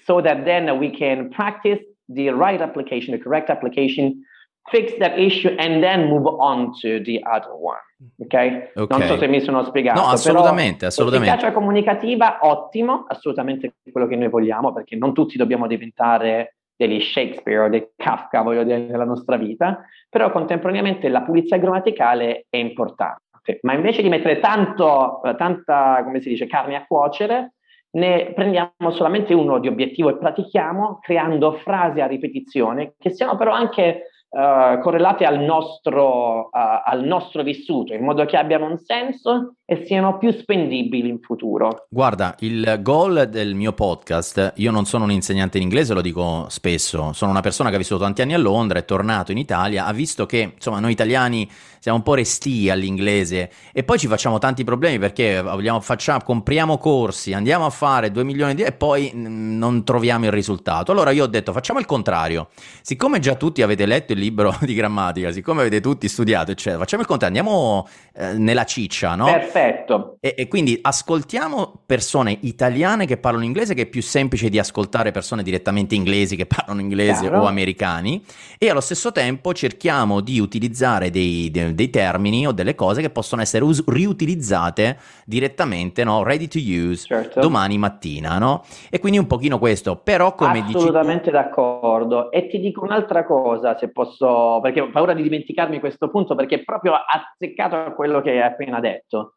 [0.07, 4.23] so that then we can practice the right application, the correct application,
[4.71, 7.81] fix that issue, and then move on to the other one.
[8.19, 8.71] Ok?
[8.75, 8.99] okay.
[8.99, 10.01] Non so se mi sono spiegato.
[10.01, 11.31] No, assolutamente, assolutamente.
[11.31, 17.65] L'efficacia comunicativa, ottimo, assolutamente quello che noi vogliamo, perché non tutti dobbiamo diventare degli Shakespeare
[17.65, 23.59] o dei Kafka, voglio dire, nella nostra vita, però contemporaneamente la pulizia grammaticale è importante.
[23.63, 27.55] Ma invece di mettere tanto, eh, tanta, come si dice, carne a cuocere,
[27.91, 33.53] ne prendiamo solamente uno di obiettivo e pratichiamo creando frasi a ripetizione che siano però
[33.53, 36.49] anche uh, correlate al nostro, uh,
[36.85, 41.89] al nostro vissuto, in modo che abbiano un senso e siano più spendibili in futuro.
[41.91, 46.47] Guarda, il goal del mio podcast, io non sono un insegnante in inglese, lo dico
[46.49, 49.85] spesso, sono una persona che ha vissuto tanti anni a Londra, è tornato in Italia,
[49.85, 51.47] ha visto che insomma noi italiani
[51.81, 56.79] siamo un po' restii all'inglese e poi ci facciamo tanti problemi perché vogliamo, facciamo, compriamo
[56.79, 60.93] corsi, andiamo a fare 2 milioni di e poi non troviamo il risultato.
[60.93, 62.49] Allora io ho detto facciamo il contrario,
[62.81, 67.03] siccome già tutti avete letto il libro di grammatica, siccome avete tutti studiato eccetera, facciamo
[67.03, 69.27] il contrario, andiamo eh, nella ciccia, no?
[69.27, 70.19] Perfetto Perfetto.
[70.21, 75.11] E, e, quindi ascoltiamo persone italiane che parlano inglese, che è più semplice di ascoltare
[75.11, 77.43] persone direttamente inglesi che parlano inglese Chiaro.
[77.43, 78.23] o americani,
[78.57, 83.11] e allo stesso tempo cerchiamo di utilizzare dei, dei, dei termini o delle cose che
[83.11, 86.23] possono essere us- riutilizzate direttamente, no?
[86.23, 87.41] ready to use, certo.
[87.41, 88.65] domani mattina, no?
[88.91, 90.77] E quindi un pochino questo, però come dici...
[90.77, 92.31] Assolutamente d'accordo.
[92.31, 96.57] E ti dico un'altra cosa, se posso, perché ho paura di dimenticarmi questo punto, perché
[96.57, 99.35] è proprio azzeccato a quello che hai appena detto.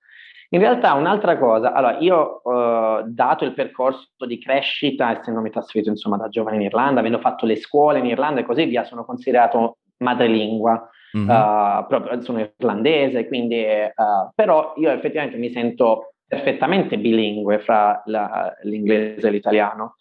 [0.53, 6.17] In realtà un'altra cosa, allora io eh, dato il percorso di crescita, essendomi trasferito insomma
[6.17, 9.77] da giovane in Irlanda, avendo fatto le scuole in Irlanda e così via, sono considerato
[9.99, 11.29] madrelingua, mm-hmm.
[11.29, 18.53] uh, proprio, sono irlandese, quindi, uh, però io effettivamente mi sento perfettamente bilingue fra la,
[18.63, 19.95] l'inglese e l'italiano.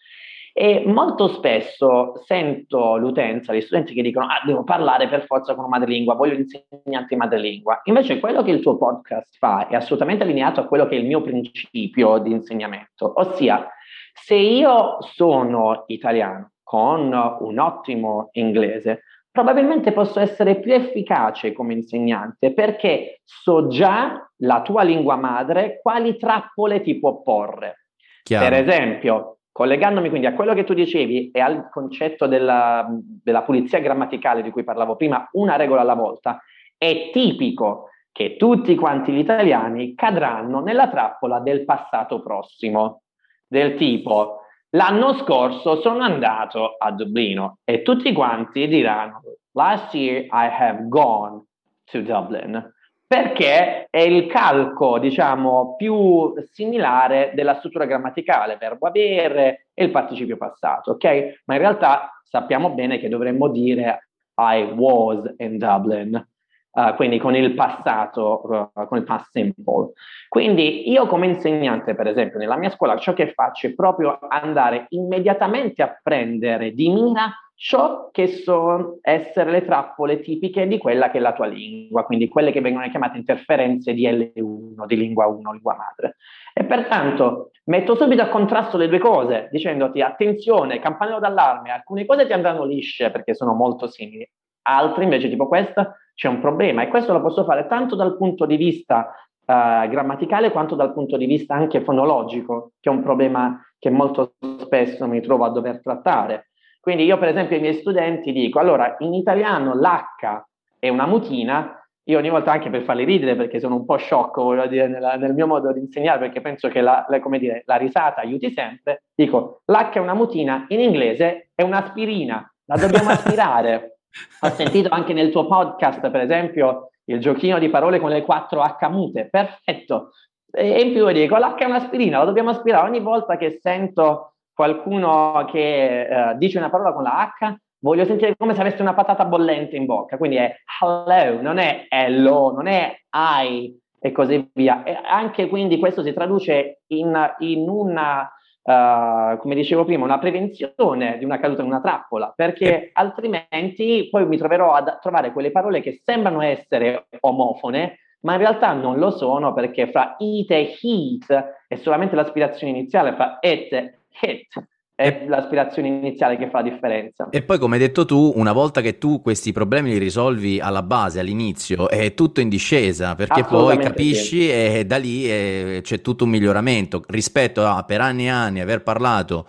[0.52, 5.68] E molto spesso sento l'utenza, gli studenti che dicono: Ah, devo parlare per forza con
[5.68, 7.80] madrelingua, voglio l'insegnante madrelingua.
[7.84, 11.06] Invece, quello che il tuo podcast fa è assolutamente allineato a quello che è il
[11.06, 13.68] mio principio di insegnamento, ossia,
[14.12, 22.52] se io sono italiano con un ottimo inglese, probabilmente posso essere più efficace come insegnante
[22.52, 27.86] perché so già la tua lingua madre quali trappole ti può porre.
[28.22, 28.48] Chiaro.
[28.48, 33.80] Per esempio, Collegandomi quindi a quello che tu dicevi e al concetto della, della pulizia
[33.80, 36.40] grammaticale di cui parlavo prima, una regola alla volta,
[36.78, 43.02] è tipico che tutti quanti gli italiani cadranno nella trappola del passato prossimo,
[43.46, 49.20] del tipo l'anno scorso sono andato a Dublino e tutti quanti diranno
[49.52, 51.44] last year I have gone
[51.86, 52.72] to Dublin
[53.10, 60.36] perché è il calco, diciamo, più similare della struttura grammaticale, verbo avere e il participio
[60.36, 61.40] passato, ok?
[61.46, 66.24] Ma in realtà sappiamo bene che dovremmo dire I was in Dublin,
[66.70, 69.90] uh, quindi con il passato, uh, con il past simple.
[70.28, 74.86] Quindi io come insegnante, per esempio, nella mia scuola, ciò che faccio è proprio andare
[74.90, 77.28] immediatamente a prendere di mira
[77.62, 82.26] ciò che sono essere le trappole tipiche di quella che è la tua lingua, quindi
[82.26, 86.16] quelle che vengono chiamate interferenze di L1, di lingua 1, lingua madre.
[86.54, 92.24] E pertanto metto subito a contrasto le due cose, dicendoti attenzione, campanello d'allarme, alcune cose
[92.24, 94.26] ti andranno lisce perché sono molto simili,
[94.62, 98.46] altre invece tipo questa c'è un problema e questo lo posso fare tanto dal punto
[98.46, 99.10] di vista
[99.44, 104.32] uh, grammaticale quanto dal punto di vista anche fonologico, che è un problema che molto
[104.60, 106.49] spesso mi trovo a dover trattare
[106.80, 110.44] quindi io per esempio ai miei studenti dico, allora in italiano l'H
[110.78, 114.42] è una mutina, io ogni volta anche per farli ridere perché sono un po' sciocco,
[114.42, 117.76] voglio dire, nella, nel mio modo di insegnare perché penso che la, la, dire, la,
[117.76, 123.98] risata aiuti sempre, dico l'H è una mutina, in inglese è un'aspirina, la dobbiamo aspirare.
[124.40, 128.60] Ho sentito anche nel tuo podcast, per esempio, il giochino di parole con le 4
[128.62, 130.12] H mute, perfetto.
[130.50, 135.46] E in più dico l'H è un'aspirina, la dobbiamo aspirare ogni volta che sento qualcuno
[135.50, 139.24] che uh, dice una parola con la H, voglio sentire come se avesse una patata
[139.24, 140.18] bollente in bocca.
[140.18, 144.82] Quindi è hello, non è hello, non è I e così via.
[144.82, 148.30] E anche quindi questo si traduce in, in una
[148.64, 154.26] uh, come dicevo prima, una prevenzione di una caduta in una trappola, perché altrimenti poi
[154.26, 159.10] mi troverò a trovare quelle parole che sembrano essere omofone, ma in realtà non lo
[159.10, 164.68] sono perché fra it e heat è solamente l'aspirazione iniziale, fra it e hit
[165.00, 167.28] è l'aspirazione iniziale che fa la differenza.
[167.30, 170.82] E poi, come hai detto tu, una volta che tu questi problemi li risolvi alla
[170.82, 174.50] base, all'inizio, è tutto in discesa, perché poi capisci sì.
[174.50, 178.82] e da lì è, c'è tutto un miglioramento rispetto a per anni e anni aver
[178.82, 179.46] parlato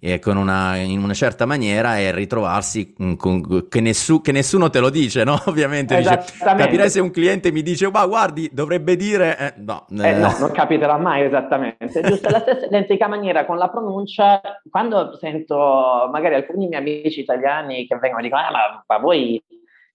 [0.00, 4.90] eh, una, in una certa maniera e ritrovarsi con, che, nessu, che, nessuno te lo
[4.90, 5.40] dice, no?
[5.46, 9.38] Ovviamente dice, capirei se un cliente mi dice, ma guardi, dovrebbe dire...
[9.38, 12.00] Eh, no, eh, no, non capiterà mai esattamente.
[12.02, 14.40] Giusto, la stessa identica maniera con la pronuncia,
[14.70, 19.42] quando sento magari alcuni miei amici italiani che vengono e dicono, ah, ma, ma voi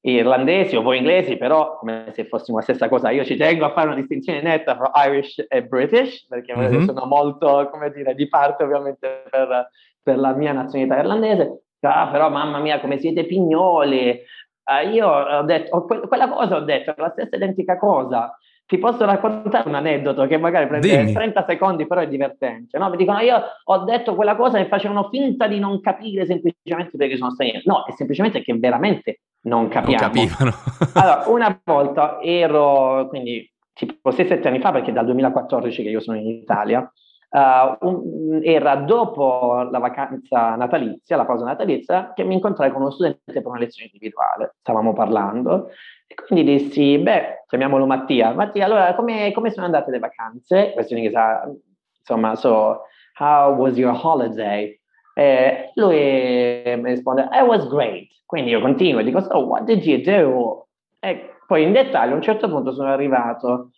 [0.02, 3.12] irlandesi o voi inglesi, però come se fossimo la stessa cosa.
[3.12, 6.86] Io ci tengo a fare una distinzione netta tra Irish e British, perché mm-hmm.
[6.86, 9.70] sono molto, come dire, di parte ovviamente per,
[10.02, 14.20] per la mia nazionalità irlandese, ah, però mamma mia come siete pignoli,
[14.64, 18.36] ah, io ho detto, ho, quella cosa ho detto, è la stessa identica cosa,
[18.72, 21.12] ti posso raccontare un aneddoto che magari prende Dimmi.
[21.12, 22.78] 30 secondi, però è divertente.
[22.78, 22.89] No?
[22.89, 27.18] Mi dicono: Io ho detto quella cosa e facevano finta di non capire semplicemente perché
[27.18, 27.64] sono stranieri.
[27.66, 30.02] No, è semplicemente che veramente non capiamo.
[30.02, 30.52] Non capivano.
[30.95, 36.16] allora, una volta ero, quindi tipo 6-7 anni fa, perché dal 2014 che io sono
[36.18, 36.89] in Italia,
[37.34, 42.92] Uh, un, era dopo la vacanza natalizia, la pausa natalizia, che mi incontrai con uno
[42.92, 44.56] studente per una lezione individuale.
[44.60, 45.70] Stavamo parlando
[46.08, 48.34] e quindi dissi, beh, chiamiamolo Mattia.
[48.34, 50.72] Mattia, allora, come, come sono andate le vacanze?
[50.74, 51.62] Questo in inglese,
[52.00, 52.82] insomma, so,
[53.18, 54.78] how was your holiday?
[55.14, 58.10] E lui mi risponde, it was great.
[58.26, 60.68] Quindi io continuo e dico, so, what did you do?
[61.00, 63.72] E poi in dettaglio a un certo punto sono arrivato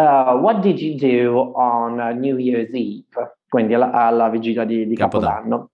[0.00, 3.36] uh, what did you do on uh, New Year's Eve?
[3.48, 5.70] Quindi alla, alla vigilia di, di Capodanno.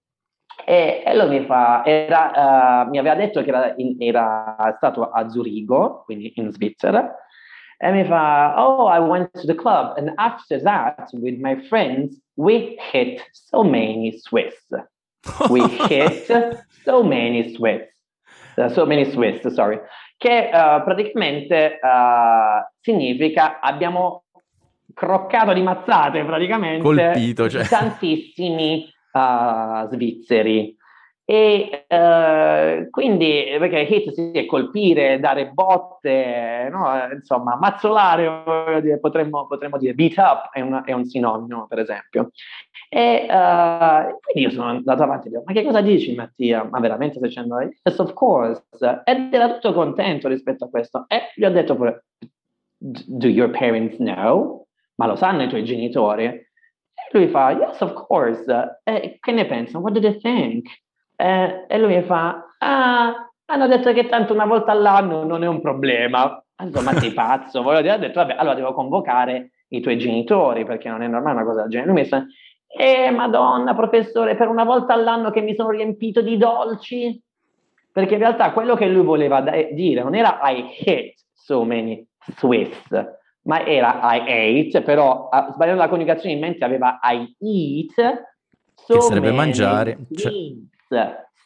[0.64, 5.10] E, e, lui mi fa, era, uh, mi aveva detto che era, in, era, stato
[5.10, 7.14] a Zurigo, quindi in Svizzera,
[7.78, 12.18] e mi fa, oh, I went to the club, and after that, with my friends,
[12.36, 14.56] we hit so many Swiss.
[15.50, 16.26] We hit
[16.84, 17.86] so many Swiss.
[18.56, 19.78] Uh, so many Swiss, sorry
[20.16, 24.24] che uh, praticamente uh, significa abbiamo
[24.94, 27.66] croccato di mazzate praticamente Colpito, cioè.
[27.66, 30.74] tantissimi uh, svizzeri.
[31.28, 36.86] E uh, quindi, perché hit si è colpire, dare botte, no?
[37.12, 42.30] insomma, mazzolare, dire, potremmo, potremmo, dire beat up è, una, è, un sinonimo, per esempio.
[42.88, 46.62] E uh, quindi io sono andato avanti e dico, ma che cosa dici Mattia?
[46.62, 47.58] Ma veramente stai dicendo?
[47.58, 48.62] Yes, of course.
[49.04, 51.06] Ed era tutto contento rispetto a questo.
[51.08, 52.04] E gli ho detto pure,
[52.78, 54.64] do your parents know?
[54.94, 56.26] Ma lo sanno i tuoi genitori?
[56.26, 56.46] E
[57.10, 58.80] lui fa, yes, of course.
[58.84, 59.82] E che ne pensano?
[59.82, 60.68] What do they think?
[61.16, 65.46] Eh, e lui mi fa, ah, hanno detto che tanto una volta all'anno non è
[65.46, 66.42] un problema.
[66.62, 67.62] Insomma, sei pazzo.
[67.62, 71.36] Voglio dire, ho detto, vabbè, allora devo convocare i tuoi genitori, perché non è normale
[71.36, 71.90] una cosa del genere.
[71.90, 72.24] Lui mi fa,
[72.66, 77.20] eh, madonna, professore, per una volta all'anno che mi sono riempito di dolci.
[77.90, 82.06] Perché in realtà quello che lui voleva dire non era I hate so many
[82.36, 82.90] Swiss,
[83.42, 88.24] ma era I ate, però sbagliando la coniugazione in mente aveva I eat,
[88.74, 89.96] so che sarebbe mangiare.
[90.14, 90.30] Cioè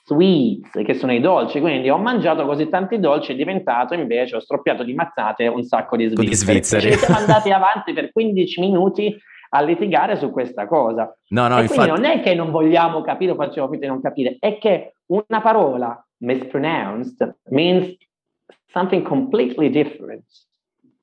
[0.05, 4.41] sweets, che sono i dolci, quindi ho mangiato così tanti dolci, è diventato invece, ho
[4.41, 6.29] stroppiato di mazzate un sacco di svizzeri.
[6.29, 6.93] Di svizzeri.
[6.95, 9.17] siamo andati avanti per 15 minuti
[9.51, 11.15] a litigare su questa cosa.
[11.29, 11.89] No, no, e infatti...
[11.89, 15.41] non è che non vogliamo capire o facciamo finta di non capire, è che una
[15.41, 17.97] parola mispronounced means
[18.73, 20.25] something completely different.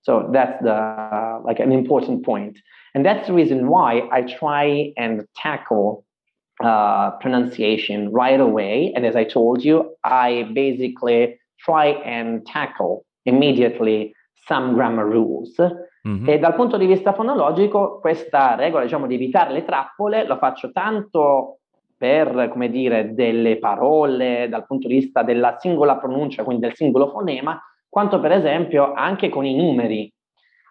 [0.01, 2.57] So that's the like an important point.
[2.93, 6.05] And that's the reason why I try and tackle
[6.63, 8.91] uh, pronunciation right away.
[8.95, 14.13] And as I told you, I basically try and tackle immediately
[14.47, 15.55] some grammar rules.
[16.07, 16.29] Mm-hmm.
[16.29, 20.71] E dal punto di vista fonologico, questa regola, diciamo, di evitare le trappole, lo faccio
[20.71, 21.59] tanto
[21.97, 27.09] per, come dire, delle parole dal punto di vista della singola pronuncia, quindi del singolo
[27.09, 30.11] fonema, quanto per esempio anche con i numeri.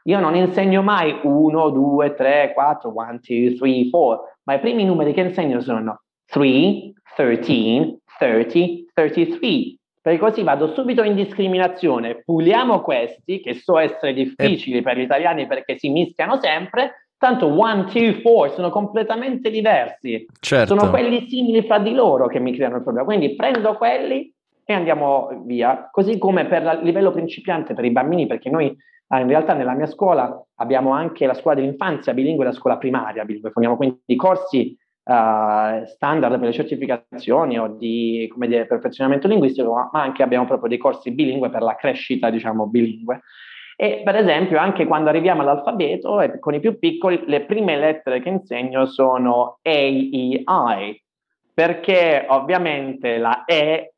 [0.05, 4.85] Io non insegno mai 1, 2, 3, 4, 1, 2, 3, 4, ma i primi
[4.85, 8.59] numeri che insegno sono 3, 13, 30,
[8.95, 9.77] 33.
[10.01, 12.23] Perché così vado subito in discriminazione.
[12.25, 14.83] Puliamo questi, che so essere difficili eh.
[14.83, 20.27] per gli italiani perché si mischiano sempre, tanto 1, 2, 4 sono completamente diversi.
[20.39, 20.77] Certo.
[20.77, 23.05] Sono quelli simili fra di loro che mi creano il problema.
[23.05, 24.33] Quindi prendo quelli
[24.65, 25.89] e andiamo via.
[25.91, 28.77] Così come per il livello principiante per i bambini, perché noi
[29.09, 32.77] Ah, in realtà nella mia scuola abbiamo anche la scuola dell'infanzia bilingue e la scuola
[32.77, 39.73] primaria bilingue, forniamo quindi corsi uh, standard per le certificazioni o di dire, perfezionamento linguistico,
[39.73, 43.21] ma, anche abbiamo proprio dei corsi bilingue per la crescita, diciamo, bilingue.
[43.77, 48.21] E per esempio, anche quando arriviamo all'alfabeto, e con i più piccoli, le prime lettere
[48.21, 51.03] che insegno sono A, E, I,
[51.53, 53.93] perché ovviamente la E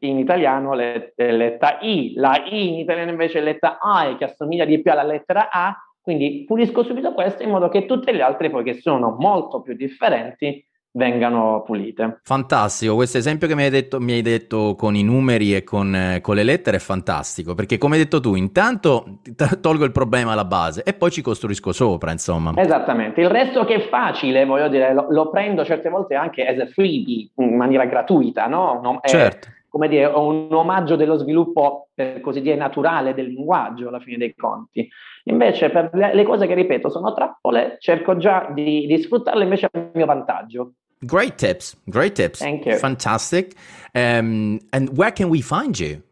[0.00, 4.64] in italiano è letta I, la I in italiano invece è letta I, che assomiglia
[4.64, 8.50] di più alla lettera A, quindi pulisco subito questo in modo che tutte le altre
[8.50, 10.62] poi che sono molto più differenti
[10.96, 12.20] vengano pulite.
[12.22, 15.94] Fantastico, questo esempio che mi hai detto, mi hai detto con i numeri e con,
[15.94, 19.20] eh, con, le lettere è fantastico, perché come hai detto tu, intanto
[19.60, 22.52] tolgo il problema alla base e poi ci costruisco sopra, insomma.
[22.56, 26.58] Esattamente, il resto che è facile, voglio dire, lo, lo prendo certe volte anche as
[26.60, 28.80] a freebie, in maniera gratuita, no?
[28.82, 29.48] no è, certo.
[29.74, 34.32] Come dire, un omaggio dello sviluppo, per così dire, naturale del linguaggio alla fine dei
[34.36, 34.88] conti.
[35.24, 39.90] Invece per le, cose che ripeto sono trappole, cerco già di, di sfruttarle invece a
[39.92, 40.74] mio vantaggio.
[41.00, 41.76] Great tips.
[41.86, 42.38] Great tips.
[42.38, 42.76] Thank you.
[42.76, 43.56] Fantastic.
[43.94, 46.02] Um, and where can we find you?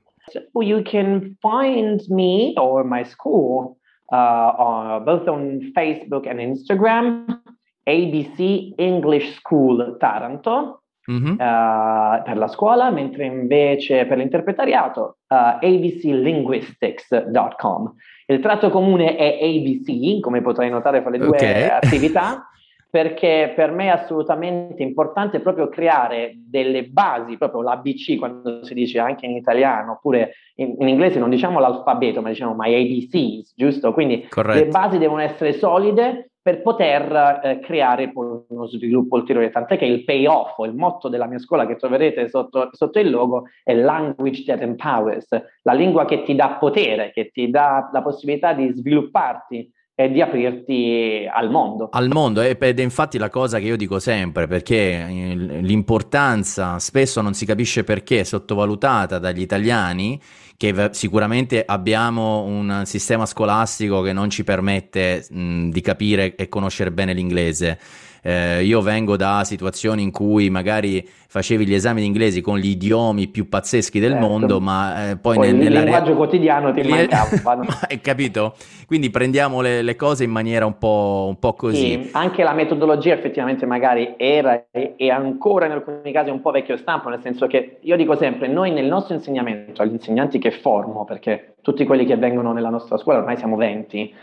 [0.60, 3.76] You can find me or my school
[4.10, 7.38] uh, uh, both on Facebook and Instagram,
[7.86, 10.81] ABC English School Taranto.
[11.10, 11.32] Mm-hmm.
[11.32, 17.94] Uh, per la scuola, mentre invece per l'interpretariato uh, abclinguistics.com.
[18.26, 21.68] Il tratto comune è ABC, come potrai notare fra le due okay.
[21.68, 22.46] attività.
[22.92, 28.98] perché per me è assolutamente importante proprio creare delle basi, proprio l'ABC quando si dice
[28.98, 33.94] anche in italiano, oppure in, in inglese non diciamo l'alfabeto, ma diciamo my ABCs, giusto?
[33.94, 34.62] Quindi Corretto.
[34.62, 40.02] le basi devono essere solide per poter eh, creare uno sviluppo ulteriore, tant'è che il
[40.02, 44.60] payoff, il motto della mia scuola che troverete sotto, sotto il logo è Language that
[44.60, 45.28] empowers,
[45.62, 50.20] la lingua che ti dà potere, che ti dà la possibilità di svilupparti e di
[50.20, 51.88] aprirti al mondo.
[51.92, 57.34] Al mondo, ed è infatti la cosa che io dico sempre, perché l'importanza spesso non
[57.34, 60.20] si capisce perché è sottovalutata dagli italiani,
[60.56, 66.90] che sicuramente abbiamo un sistema scolastico che non ci permette mh, di capire e conoscere
[66.92, 67.78] bene l'inglese
[68.22, 72.68] eh, io vengo da situazioni in cui magari facevi gli esami di inglese con gli
[72.68, 74.26] idiomi più pazzeschi del certo.
[74.26, 76.14] mondo, ma eh, poi, poi nel, nella linguaggio rea...
[76.14, 77.66] quotidiano ti mancavano.
[77.88, 78.54] Hai capito?
[78.86, 81.76] Quindi prendiamo le, le, cose in maniera un po', un po così.
[81.76, 86.76] Sì, anche la metodologia effettivamente magari era e ancora in alcuni casi un po' vecchio
[86.76, 91.04] stampo, nel senso che io dico sempre, noi nel nostro insegnamento, agli insegnanti che formo,
[91.04, 94.14] perché tutti quelli che vengono nella nostra scuola, ormai siamo 20,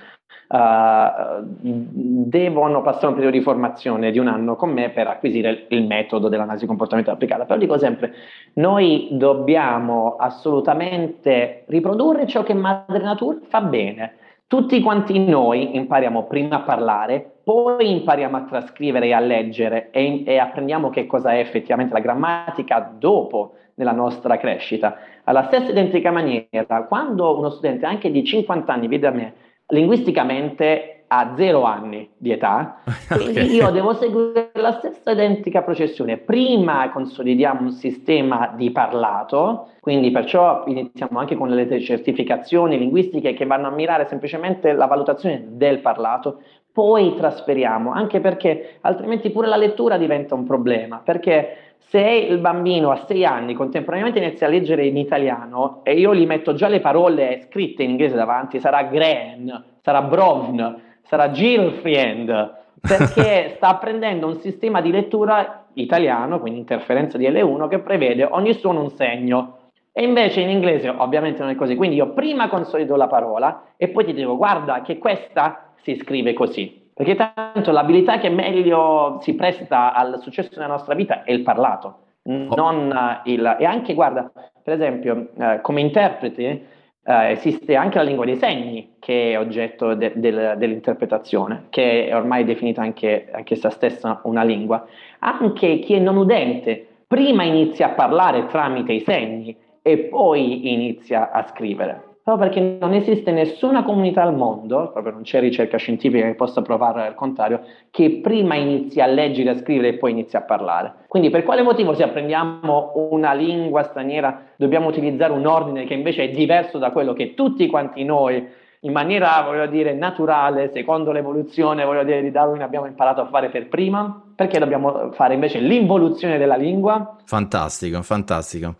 [0.47, 5.85] Uh, devono passare un periodo di formazione di un anno con me per acquisire il,
[5.85, 7.45] metodo dell'analisi comportamentale applicata.
[7.45, 8.13] Però dico sempre,
[8.53, 14.13] noi dobbiamo assolutamente riprodurre ciò che Madre Natura fa bene.
[14.47, 20.23] Tutti quanti noi impariamo prima a parlare, poi impariamo a trascrivere e a leggere e,
[20.25, 24.97] e apprendiamo che cosa è effettivamente la grammatica dopo nella nostra crescita.
[25.23, 29.33] Alla stessa identica maniera, quando uno studente anche di 50 anni vede a me
[29.69, 36.17] linguisticamente ha zero anni di età, quindi io devo seguire la stessa identica processione.
[36.17, 43.45] Prima consolidiamo un sistema di parlato, quindi perciò iniziamo anche con le certificazioni linguistiche che
[43.45, 46.41] vanno a mirare semplicemente la valutazione del parlato,
[46.71, 52.91] poi trasferiamo, anche perché altrimenti pure la lettura diventa un problema, perché se il bambino
[52.91, 56.81] a sei anni contemporaneamente inizia a leggere in italiano e io gli metto già le
[56.81, 64.39] parole scritte in inglese davanti, sarà Gran, sarà Brovn, sarà Girlfriend, perché sta apprendendo un
[64.39, 69.57] sistema di lettura italiano, quindi interferenza di L1, che prevede ogni suono un segno.
[69.91, 73.89] E invece in inglese ovviamente non è così, quindi io prima consolido la parola e
[73.89, 76.78] poi ti dico guarda che questa si scrive così.
[76.99, 81.99] Perché tanto l'abilità che meglio si presta al successo nella nostra vita è il parlato,
[82.23, 82.53] oh.
[82.57, 83.55] non il...
[83.57, 84.29] E anche, guarda,
[84.61, 86.65] per esempio, eh, come interpreti eh,
[87.05, 92.43] esiste anche la lingua dei segni che è oggetto de- del, dell'interpretazione, che è ormai
[92.43, 94.85] definita anche, anche essa stessa una lingua.
[95.19, 101.31] Anche chi è non udente prima inizia a parlare tramite i segni e poi inizia
[101.31, 106.25] a scrivere proprio perché non esiste nessuna comunità al mondo, proprio non c'è ricerca scientifica
[106.25, 110.35] che possa provare al contrario, che prima inizi a leggere, a scrivere e poi inizi
[110.35, 110.93] a parlare.
[111.07, 116.25] Quindi per quale motivo se apprendiamo una lingua straniera dobbiamo utilizzare un ordine che invece
[116.25, 121.83] è diverso da quello che tutti quanti noi in maniera, voglio dire, naturale, secondo l'evoluzione,
[121.83, 124.23] voglio dire, di Darwin abbiamo imparato a fare per prima?
[124.35, 127.17] Perché dobbiamo fare invece l'involuzione della lingua?
[127.25, 128.75] Fantastico, fantastico.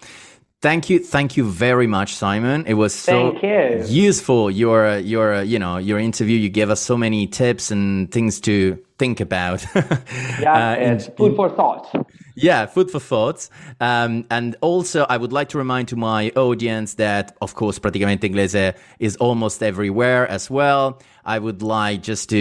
[0.61, 2.65] Thank you, thank you very much, Simon.
[2.65, 3.81] It was so you.
[3.87, 4.51] useful.
[4.51, 6.37] Your your you know your interview.
[6.37, 9.65] You gave us so many tips and things to think about.
[10.41, 11.87] yeah, uh, in, food for thought.
[12.35, 13.49] Yeah, food for thoughts.
[13.79, 18.21] Um, and also, I would like to remind to my audience that, of course, Praticamente
[18.29, 21.01] Inglese is almost everywhere as well.
[21.25, 22.37] I would like just to,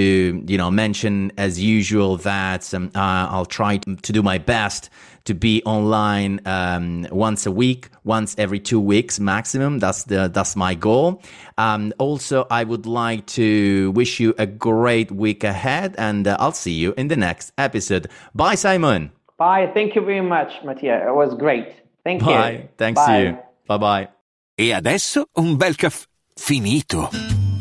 [0.46, 4.88] you know, mention as usual that um, uh, I'll try to do my best
[5.28, 9.78] to be online um, once a week, once every two weeks maximum.
[9.78, 11.22] That's the that's my goal.
[11.58, 16.52] Um, also, I would like to wish you a great week ahead, and uh, I'll
[16.52, 18.08] see you in the next episode.
[18.34, 19.12] Bye, Simon.
[19.36, 19.70] Bye.
[19.74, 21.06] Thank you very much, Mattia.
[21.06, 21.68] It was great.
[22.04, 22.30] Thank bye.
[22.30, 22.58] you.
[22.58, 22.68] Bye.
[22.78, 23.22] Thanks bye.
[23.22, 23.38] you.
[23.66, 24.08] Bye bye.
[24.56, 27.47] E adesso un bel caffè finito.